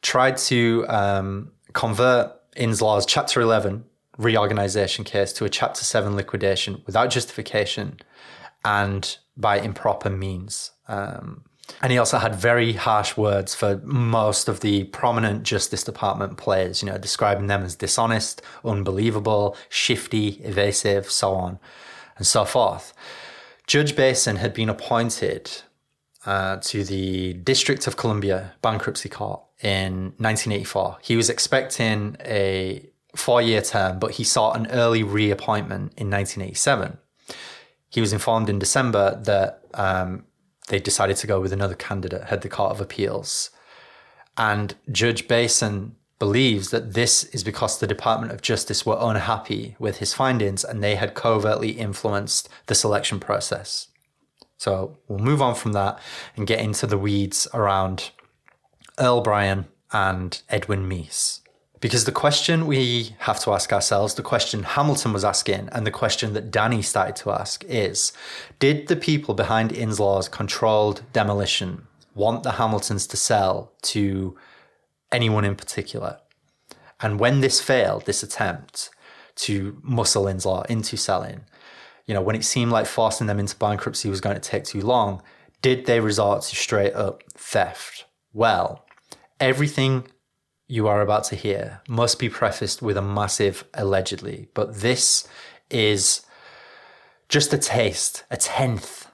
[0.00, 3.84] tried to um, convert Inslaw's Chapter 11
[4.16, 7.98] reorganization case to a Chapter 7 liquidation without justification
[8.64, 10.72] and by improper means.
[10.88, 11.44] Um,
[11.82, 16.82] and he also had very harsh words for most of the prominent Justice Department players,
[16.82, 21.58] you know, describing them as dishonest, unbelievable, shifty, evasive, so on
[22.16, 22.92] and so forth.
[23.66, 25.62] Judge Bason had been appointed
[26.26, 30.98] uh, to the District of Columbia Bankruptcy Court in 1984.
[31.02, 36.98] He was expecting a four year term, but he sought an early reappointment in 1987.
[37.90, 40.24] He was informed in December that um,
[40.68, 43.50] they decided to go with another candidate, head the Court of Appeals.
[44.36, 49.98] And Judge Bason believes that this is because the Department of Justice were unhappy with
[49.98, 53.88] his findings and they had covertly influenced the selection process.
[54.56, 56.00] So we'll move on from that
[56.36, 58.10] and get into the weeds around
[58.98, 61.37] Earl Brian and Edwin Meese.
[61.80, 65.92] Because the question we have to ask ourselves, the question Hamilton was asking, and the
[65.92, 68.12] question that Danny started to ask is
[68.58, 74.36] Did the people behind Inslaw's controlled demolition want the Hamiltons to sell to
[75.12, 76.18] anyone in particular?
[77.00, 78.90] And when this failed, this attempt
[79.36, 81.42] to muscle Inslaw into selling,
[82.06, 84.80] you know, when it seemed like forcing them into bankruptcy was going to take too
[84.80, 85.22] long,
[85.62, 88.06] did they resort to straight up theft?
[88.32, 88.84] Well,
[89.38, 90.08] everything
[90.68, 95.26] you are about to hear must be prefaced with a massive allegedly, but this
[95.70, 96.24] is
[97.28, 99.08] just a taste, a tenth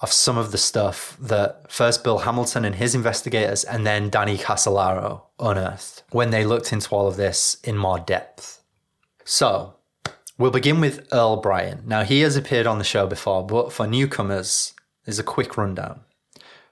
[0.00, 4.36] of some of the stuff that first Bill Hamilton and his investigators and then Danny
[4.36, 8.62] Casolaro unearthed when they looked into all of this in more depth.
[9.24, 9.76] So,
[10.36, 11.84] we'll begin with Earl Brian.
[11.86, 14.74] Now, he has appeared on the show before, but for newcomers,
[15.04, 16.00] there's a quick rundown.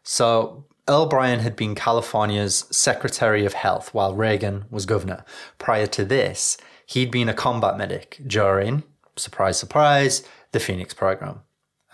[0.02, 5.24] So, Earl Brian had been California's Secretary of Health while Reagan was governor.
[5.56, 8.82] Prior to this, he'd been a combat medic during,
[9.14, 11.42] surprise, surprise, the Phoenix program.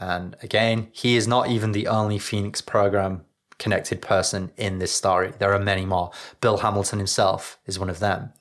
[0.00, 3.26] And again, he is not even the only Phoenix program
[3.58, 5.34] connected person in this story.
[5.38, 6.10] There are many more.
[6.40, 8.32] Bill Hamilton himself is one of them.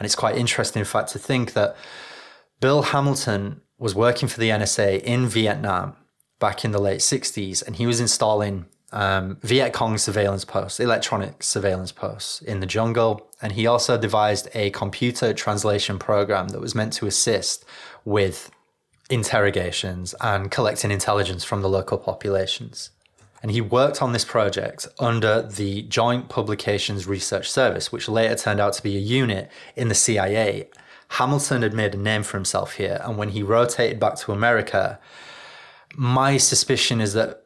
[0.00, 1.76] And it's quite interesting, in fact, to think that
[2.60, 5.94] Bill Hamilton was working for the NSA in Vietnam
[6.40, 11.42] back in the late 60s, and he was installing um, Viet Cong surveillance posts, electronic
[11.42, 13.26] surveillance posts in the jungle.
[13.40, 17.64] And he also devised a computer translation program that was meant to assist
[18.04, 18.50] with
[19.10, 22.90] interrogations and collecting intelligence from the local populations.
[23.42, 28.60] And he worked on this project under the Joint Publications Research Service, which later turned
[28.60, 30.68] out to be a unit in the CIA.
[31.08, 34.98] Hamilton had made a name for himself here, and when he rotated back to America,
[35.94, 37.41] my suspicion is that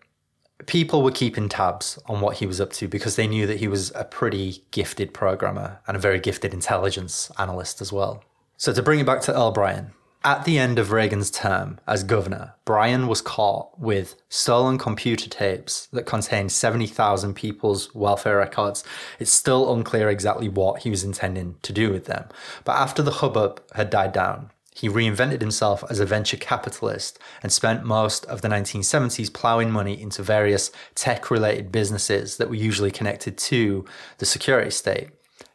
[0.64, 3.68] people were keeping tabs on what he was up to because they knew that he
[3.68, 8.24] was a pretty gifted programmer and a very gifted intelligence analyst as well.
[8.56, 9.92] So to bring it back to Earl Brian,
[10.24, 15.86] at the end of Reagan's term as governor, Brian was caught with stolen computer tapes
[15.92, 18.82] that contained 70,000 people's welfare records.
[19.20, 22.28] It's still unclear exactly what he was intending to do with them.
[22.64, 27.50] But after the hubbub had died down, he reinvented himself as a venture capitalist and
[27.50, 32.90] spent most of the 1970s plowing money into various tech related businesses that were usually
[32.90, 33.86] connected to
[34.18, 35.08] the security state.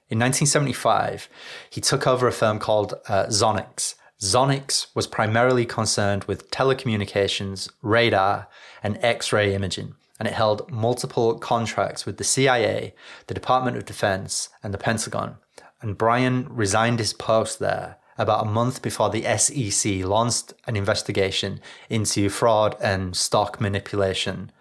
[0.09, 1.29] In 1975,
[1.69, 8.47] he took over a firm called uh, Xonics Xonics was primarily concerned with telecommunications, radar,
[8.83, 12.93] and X ray imaging, and it held multiple contracts with the CIA,
[13.25, 15.37] the Department of Defense, and the Pentagon.
[15.81, 21.59] And Brian resigned his post there about a month before the SEC launched an investigation
[21.89, 24.51] into fraud and stock manipulation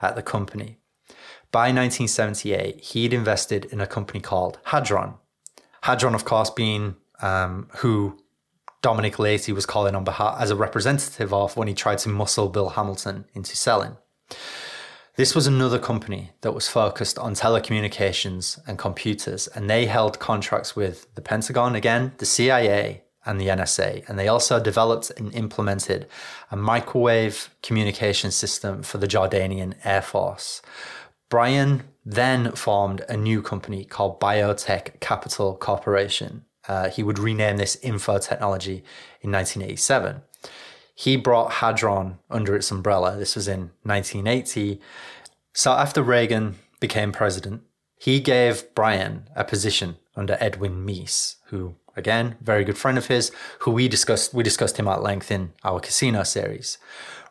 [0.00, 0.78] at the company.
[1.50, 5.14] By 1978, he'd invested in a company called Hadron.
[5.82, 8.18] Hadron, of course, being um, who
[8.82, 12.48] Dominic Lacy was calling on behalf as a representative of when he tried to muscle
[12.48, 13.96] Bill Hamilton into selling.
[15.16, 20.76] This was another company that was focused on telecommunications and computers, and they held contracts
[20.76, 24.08] with the Pentagon again, the CIA, and the NSA.
[24.08, 26.08] And they also developed and implemented
[26.50, 30.62] a microwave communication system for the Jordanian Air Force.
[31.28, 37.76] Brian then formed a new company called Biotech Capital Corporation, uh, he would rename this
[37.76, 38.84] Info Technology
[39.22, 40.20] in 1987.
[40.94, 43.16] He brought Hadron under its umbrella.
[43.16, 44.80] This was in 1980.
[45.54, 47.62] So after Reagan became president,
[47.98, 53.30] he gave Brian a position under Edwin Meese, who again, very good friend of his,
[53.60, 56.78] who we discussed we discussed him at length in our casino series.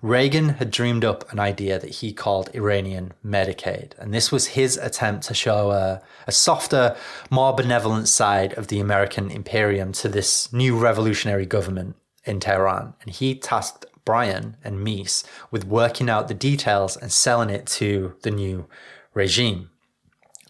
[0.01, 4.77] Reagan had dreamed up an idea that he called Iranian Medicaid, and this was his
[4.77, 6.95] attempt to show a, a softer,
[7.31, 11.95] more benevolent side of the American imperium to this new revolutionary government
[12.25, 12.93] in Tehran.
[13.01, 18.15] And he tasked Brian and Meese with working out the details and selling it to
[18.21, 18.67] the new
[19.13, 19.71] regime.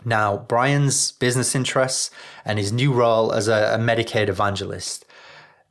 [0.08, 2.10] Now, Brian's business interests
[2.46, 5.06] and his new role as a, a Medicaid evangelist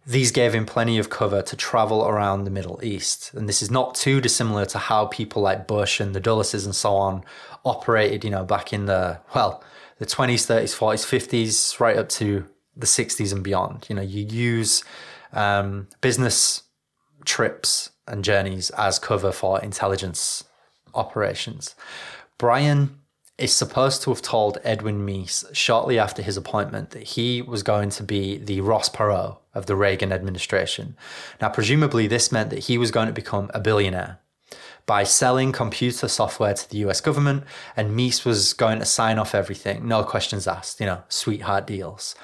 [0.07, 3.35] these gave him plenty of cover to travel around the Middle East.
[3.35, 6.77] And this is not too dissimilar to how people like Bush and the Dulleses and
[6.77, 7.25] so on
[7.65, 9.65] operated, you know, back in the, well,
[9.99, 12.47] the 20s, 30s, 40s, 50s, right up to
[12.77, 13.87] the 60s and beyond.
[13.89, 14.85] You know, you use
[15.33, 16.63] um, business
[17.25, 20.45] trips and journeys as cover for intelligence
[20.95, 21.75] operations.
[22.39, 23.01] Brian
[23.39, 27.91] is supposed to have told Edwin Meese shortly after his appointment that he was going
[27.91, 30.97] to be the Ross Perot of the Reagan administration.
[31.41, 34.21] Now, presumably, this meant that he was going to become a billionaire
[34.87, 37.45] by selling computer software to the US government,
[37.77, 42.15] and Meese was going to sign off everything, no questions asked, you know, sweetheart deals.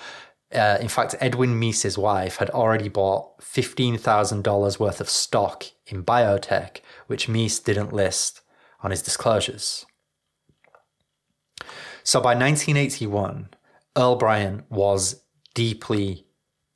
[0.55, 6.79] Uh, in fact, Edwin Meese's wife had already bought $15,000 worth of stock in biotech,
[7.07, 8.43] which Meese didn't list
[8.83, 9.87] on his disclosures.
[12.05, 13.49] So by 1981,
[13.97, 15.23] Earl Brian was
[15.55, 16.27] deeply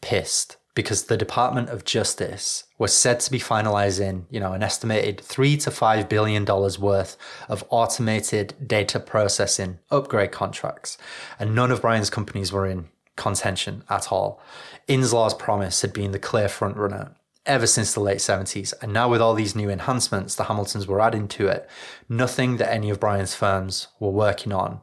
[0.00, 5.20] pissed because the Department of Justice was said to be finalizing, you know, an estimated
[5.20, 7.16] three to five billion dollars worth
[7.48, 10.98] of automated data processing upgrade contracts,
[11.40, 14.40] and none of Brian's companies were in contention at all.
[14.86, 17.14] Inslaw's PROMIS had been the clear frontrunner
[17.46, 21.00] ever since the late 70s, and now with all these new enhancements the Hamiltons were
[21.00, 21.68] adding to it,
[22.08, 24.80] nothing that any of Brian's firms were working on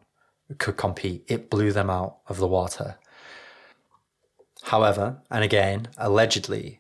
[0.57, 1.23] could compete.
[1.27, 2.97] It blew them out of the water.
[4.63, 6.79] However, and again, allegedly,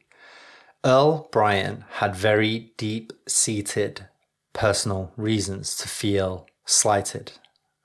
[0.85, 4.07] Earl Brian had very deep seated
[4.53, 7.33] personal reasons to feel slighted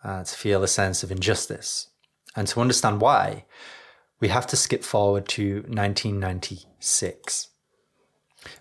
[0.04, 1.88] uh, to feel a sense of injustice.
[2.36, 3.44] And to understand why,
[4.20, 7.48] we have to skip forward to 1996.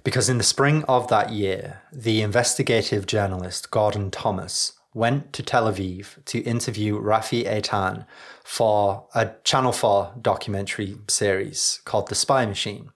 [0.04, 5.72] Because in the spring of that year, the investigative journalist Gordon Thomas went to Tel
[5.72, 8.06] Aviv to interview Rafi Eitan
[8.44, 12.90] for a Channel 4 documentary series called The Spy Machine.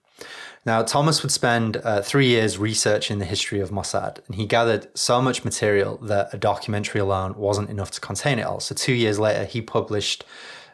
[0.66, 4.88] Now, Thomas would spend uh, three years researching the history of Mossad, and he gathered
[4.96, 8.60] so much material that a documentary alone wasn't enough to contain it all.
[8.60, 10.24] So, two years later, he published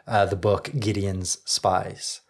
[0.07, 2.21] uh, the book Gideon's Spies.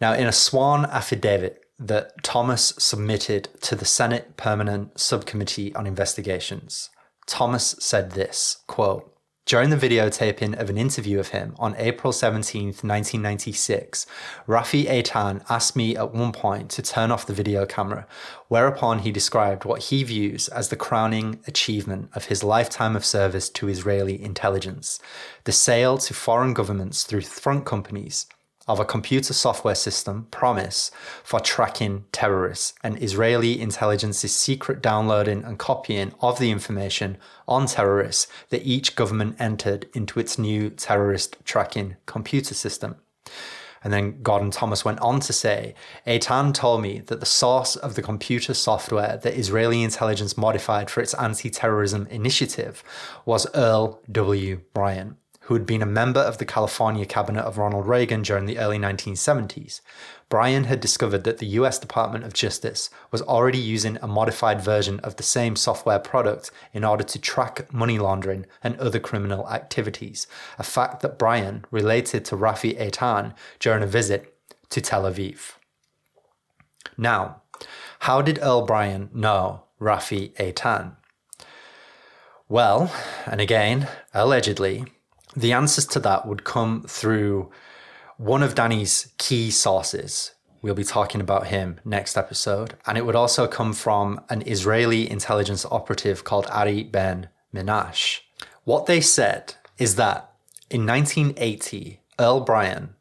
[0.00, 6.90] Now, in a sworn affidavit that Thomas submitted to the Senate Permanent Subcommittee on Investigations,
[7.26, 9.10] Thomas said this quote,
[9.50, 14.06] during the videotaping of an interview of him on April 17, 1996,
[14.46, 18.06] Rafi Eitan asked me at one point to turn off the video camera,
[18.46, 23.48] whereupon he described what he views as the crowning achievement of his lifetime of service
[23.50, 25.00] to Israeli intelligence
[25.42, 28.26] the sale to foreign governments through front companies
[28.70, 30.92] of a computer software system, PROMIS,
[31.24, 37.18] for tracking terrorists and Israeli intelligence's secret downloading and copying of the information
[37.48, 42.94] on terrorists that each government entered into its new terrorist tracking computer system.
[43.82, 45.74] And then Gordon Thomas went on to say,
[46.06, 51.00] Eitan told me that the source of the computer software that Israeli intelligence modified for
[51.00, 52.84] its anti terrorism initiative
[53.24, 54.60] was Earl W.
[54.74, 55.16] Brian
[55.50, 58.78] who had been a member of the California cabinet of Ronald Reagan during the early
[58.78, 59.80] 1970s.
[60.28, 65.00] Brian had discovered that the US Department of Justice was already using a modified version
[65.00, 70.28] of the same software product in order to track money laundering and other criminal activities,
[70.56, 74.32] a fact that Brian related to Rafi Eitan during a visit
[74.68, 75.54] to Tel Aviv.
[76.96, 77.42] Now,
[77.98, 80.94] how did Earl Brian know Rafi Eitan?
[82.48, 82.94] Well,
[83.26, 84.84] and again, allegedly,
[85.36, 87.50] the answers to that would come through
[88.16, 90.32] one of Danny's key sources.
[90.62, 92.74] We'll be talking about him next episode.
[92.86, 98.20] And it would also come from an Israeli intelligence operative called Ari Ben Menashe.
[98.64, 100.32] What they said is that
[100.68, 102.94] in 1980, Earl Brian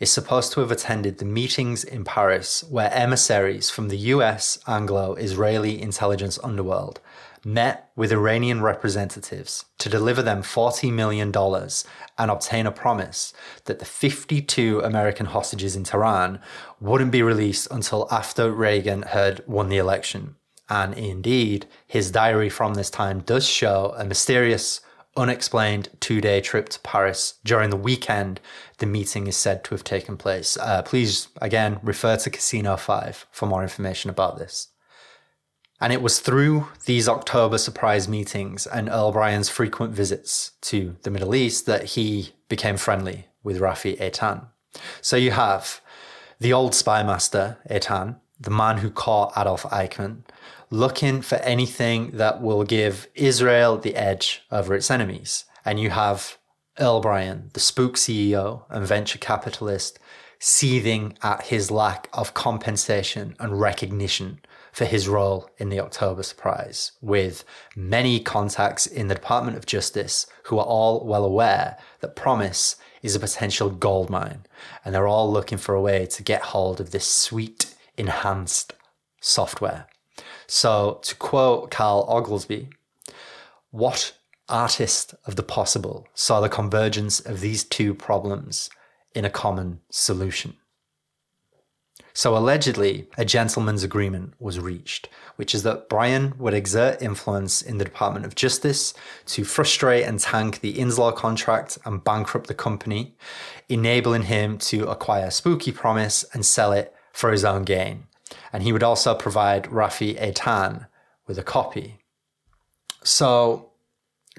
[0.00, 5.14] is supposed to have attended the meetings in Paris where emissaries from the US Anglo
[5.14, 7.00] Israeli intelligence underworld
[7.44, 13.32] met with Iranian representatives to deliver them $40 million and obtain a promise
[13.64, 16.40] that the 52 American hostages in Tehran
[16.80, 20.36] wouldn't be released until after Reagan had won the election.
[20.68, 24.80] And indeed, his diary from this time does show a mysterious,
[25.16, 28.40] unexplained two day trip to Paris during the weekend
[28.78, 30.56] the meeting is said to have taken place.
[30.56, 34.68] Uh, please, again, refer to Casino 5 for more information about this.
[35.80, 41.10] And it was through these October surprise meetings and Earl Brian's frequent visits to the
[41.10, 44.46] Middle East that he became friendly with Rafi Eitan.
[45.00, 45.80] So you have
[46.40, 50.24] the old spy master, the man who caught Adolf Eichmann,
[50.70, 55.44] looking for anything that will give Israel the edge over its enemies.
[55.64, 56.38] And you have
[56.78, 59.98] Earl Brian, the spook CEO and venture capitalist,
[60.38, 64.40] seething at his lack of compensation and recognition
[64.74, 67.44] for his role in the October surprise, with
[67.76, 73.14] many contacts in the Department of Justice who are all well aware that PROMIS is
[73.14, 74.44] a potential gold mine,
[74.84, 78.72] and they're all looking for a way to get hold of this sweet, enhanced
[79.20, 79.86] software.
[80.48, 82.68] So, to quote Carl Oglesby,
[83.70, 84.12] what
[84.48, 88.70] artist of the possible saw the convergence of these two problems
[89.14, 90.56] in a common solution?
[92.16, 97.78] So allegedly, a gentleman's agreement was reached, which is that Brian would exert influence in
[97.78, 98.94] the Department of Justice
[99.26, 103.16] to frustrate and tank the Inslaw contract and bankrupt the company,
[103.68, 108.04] enabling him to acquire Spooky PROMIS and sell it for his own gain.
[108.52, 110.86] And he would also provide Rafi Eitan
[111.26, 111.98] with a copy.
[113.02, 113.70] So,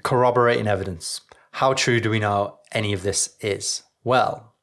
[0.02, 1.20] corroborating evidence.
[1.52, 3.82] How true do we know any of this is?
[4.02, 4.54] Well,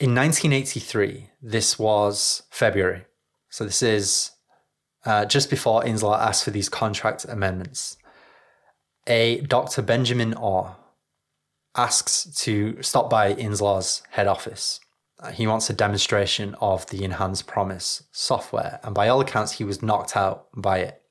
[0.00, 3.04] in 1983, this was February.
[3.50, 4.30] So this is
[5.04, 7.96] uh, just before Inslaw asked for these contract amendments.
[9.06, 9.82] A Dr.
[9.82, 10.76] Benjamin Orr
[11.74, 14.78] asks to stop by Inslaw's head office.
[15.18, 19.64] Uh, he wants a demonstration of the Enhanced PROMIS software, and by all accounts, he
[19.64, 21.02] was knocked out by it.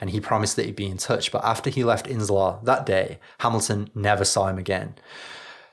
[0.00, 1.30] And he promised that he'd be in touch.
[1.30, 4.96] But after he left Inslaw that day, Hamilton never saw him again.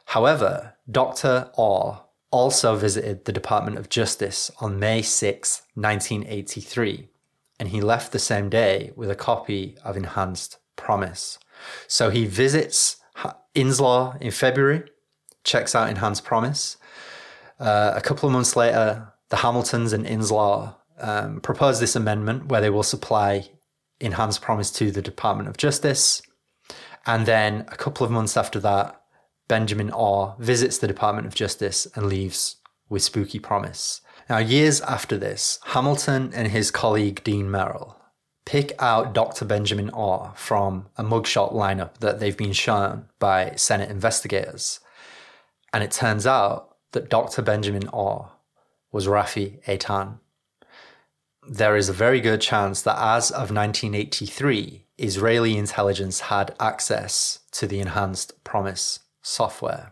[0.06, 1.50] However, Dr.
[1.56, 7.08] Orr also visited the Department of Justice on May 6, 1983,
[7.60, 11.40] and he left the same day with a copy of Enhanced PROMIS.
[11.88, 12.98] So he visits
[13.56, 14.84] Inslaw in February
[15.44, 16.78] checks out Enhanced PROMIS.
[17.60, 22.62] Uh, a couple of months later, the Hamiltons and Inslaw um, propose this amendment where
[22.62, 23.50] they will supply
[24.00, 26.22] Enhanced PROMIS to the Department of Justice.
[27.06, 28.97] And then a couple of months after that,
[29.48, 32.58] Benjamin Orr visits the Department of Justice and leaves
[32.90, 34.02] with Spooky PROMIS.
[34.30, 37.98] Now, years after this, Hamilton and his colleague Dean Merrill
[38.46, 39.46] pick out Dr.
[39.46, 44.80] Benjamin Orr from a mugshot lineup that they've been shown by Senate investigators.
[45.74, 47.42] And it turns out that Dr.
[47.42, 48.32] Benjamin Orr
[48.92, 50.20] was Rafi Eitan.
[51.50, 57.68] There is a very good chance that as of 1983, Israeli intelligence had access to
[57.68, 59.92] the enhanced PROMIS software.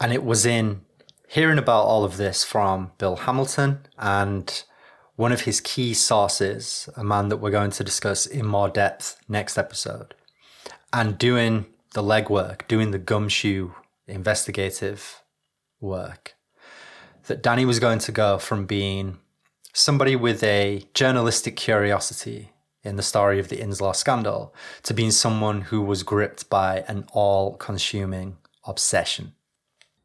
[0.00, 0.82] And it was in
[1.28, 4.64] hearing about all of this from Bill Hamilton and
[5.16, 9.16] one of his key sources, a man that we're going to discuss in more depth
[9.28, 10.14] next episode,
[10.92, 13.72] and doing the legwork, doing the gumshoe
[14.06, 15.22] investigative
[15.80, 16.34] work,
[17.26, 19.18] that Danny was going to go from being
[19.72, 22.53] somebody with a journalistic curiosity
[22.84, 27.06] in the story of the Inslaw scandal to being someone who was gripped by an
[27.12, 29.32] all consuming obsession.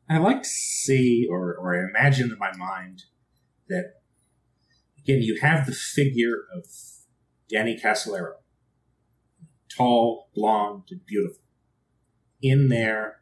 [0.09, 3.03] I like to see or, or imagine in my mind
[3.67, 3.93] that
[4.97, 6.65] again, you have the figure of
[7.49, 8.33] Danny Casolaro,
[9.75, 11.43] tall, blonde, and beautiful,
[12.41, 13.21] in there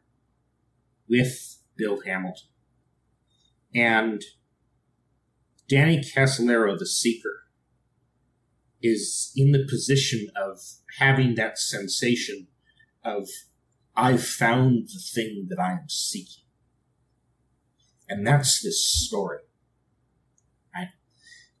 [1.08, 2.48] with Bill Hamilton.
[3.74, 4.22] And
[5.68, 7.47] Danny Casolaro, the seeker,
[8.82, 10.60] is in the position of
[10.98, 12.48] having that sensation
[13.04, 13.28] of,
[13.96, 16.44] I've found the thing that I am seeking.
[18.08, 19.40] And that's this story.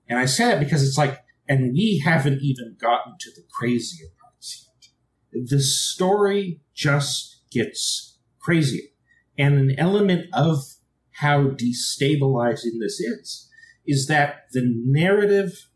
[0.08, 4.08] And I say that because it's like, and we haven't even gotten to the crazier
[4.20, 5.48] parts yet.
[5.50, 8.88] The story just gets crazier.
[9.36, 10.76] And an element of
[11.20, 13.50] how destabilizing this is,
[13.86, 15.67] is that the narrative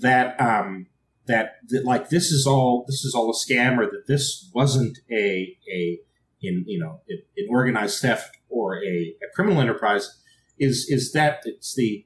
[0.00, 0.86] that, um,
[1.26, 4.98] that, that like this is all, this is all a scam or that this wasn't
[5.10, 6.00] a, a,
[6.40, 10.20] in, you know, an organized theft or a, a criminal enterprise
[10.58, 12.04] is, is that it's the,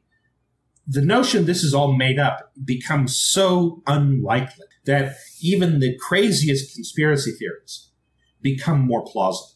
[0.86, 7.30] the notion this is all made up becomes so unlikely that even the craziest conspiracy
[7.32, 7.90] theories
[8.40, 9.52] become more plausible.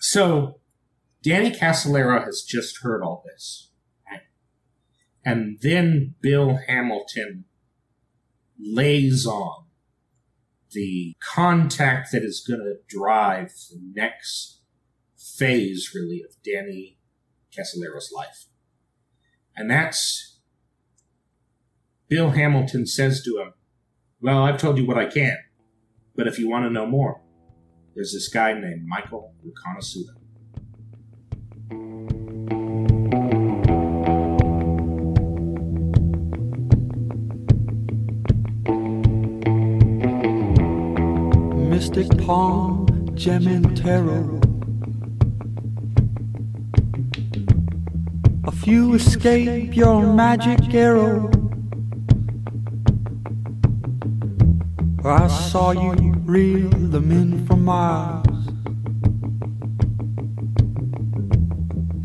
[0.00, 0.58] So
[1.22, 3.70] Danny Casolaro has just heard all this.
[5.24, 7.46] And then Bill Hamilton
[8.58, 9.64] lays on
[10.72, 14.60] the contact that is going to drive the next
[15.16, 16.98] phase, really, of Danny
[17.56, 18.46] Casolaro's life.
[19.56, 20.40] And that's
[22.08, 23.54] Bill Hamilton says to him,
[24.20, 25.38] Well, I've told you what I can,
[26.16, 27.22] but if you want to know more,
[27.94, 30.23] there's this guy named Michael Riconosciuto.
[41.94, 42.86] Mystic Palm,
[43.76, 44.40] Tarot.
[48.42, 51.30] A few escape your magic arrow.
[55.04, 55.92] I saw you
[56.24, 58.26] reel them in from Mars.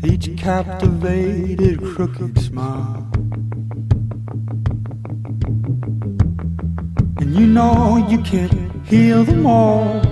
[0.04, 3.10] Each captivated crooked smile.
[7.18, 8.59] And you know you can't
[8.90, 10.02] heal them all.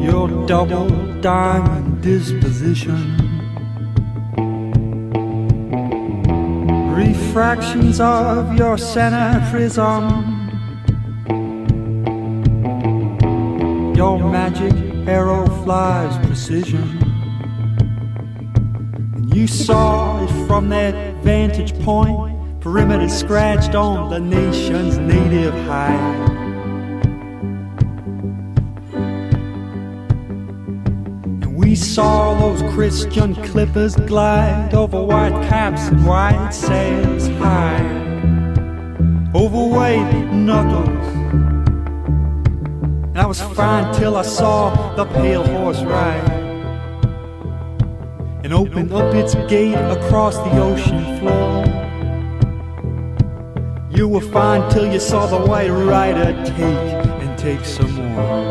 [0.00, 0.88] Your double
[1.20, 3.30] diamond disposition.
[7.30, 10.02] refractions of your center prism.
[13.94, 14.72] Your magic
[15.08, 16.88] arrow flies precision.
[19.14, 22.29] And you saw it from that vantage point,
[22.60, 26.28] perimeter scratched on the nation's native hide.
[31.42, 37.80] And we saw those Christian clippers glide over white caps and white sails high,
[39.34, 41.06] over white knuckles.
[43.08, 46.30] And I was fine till I saw the pale horse ride
[48.44, 51.79] and open up its gate across the ocean floor.
[54.00, 58.49] You were fine till you saw the white rider take and take some more.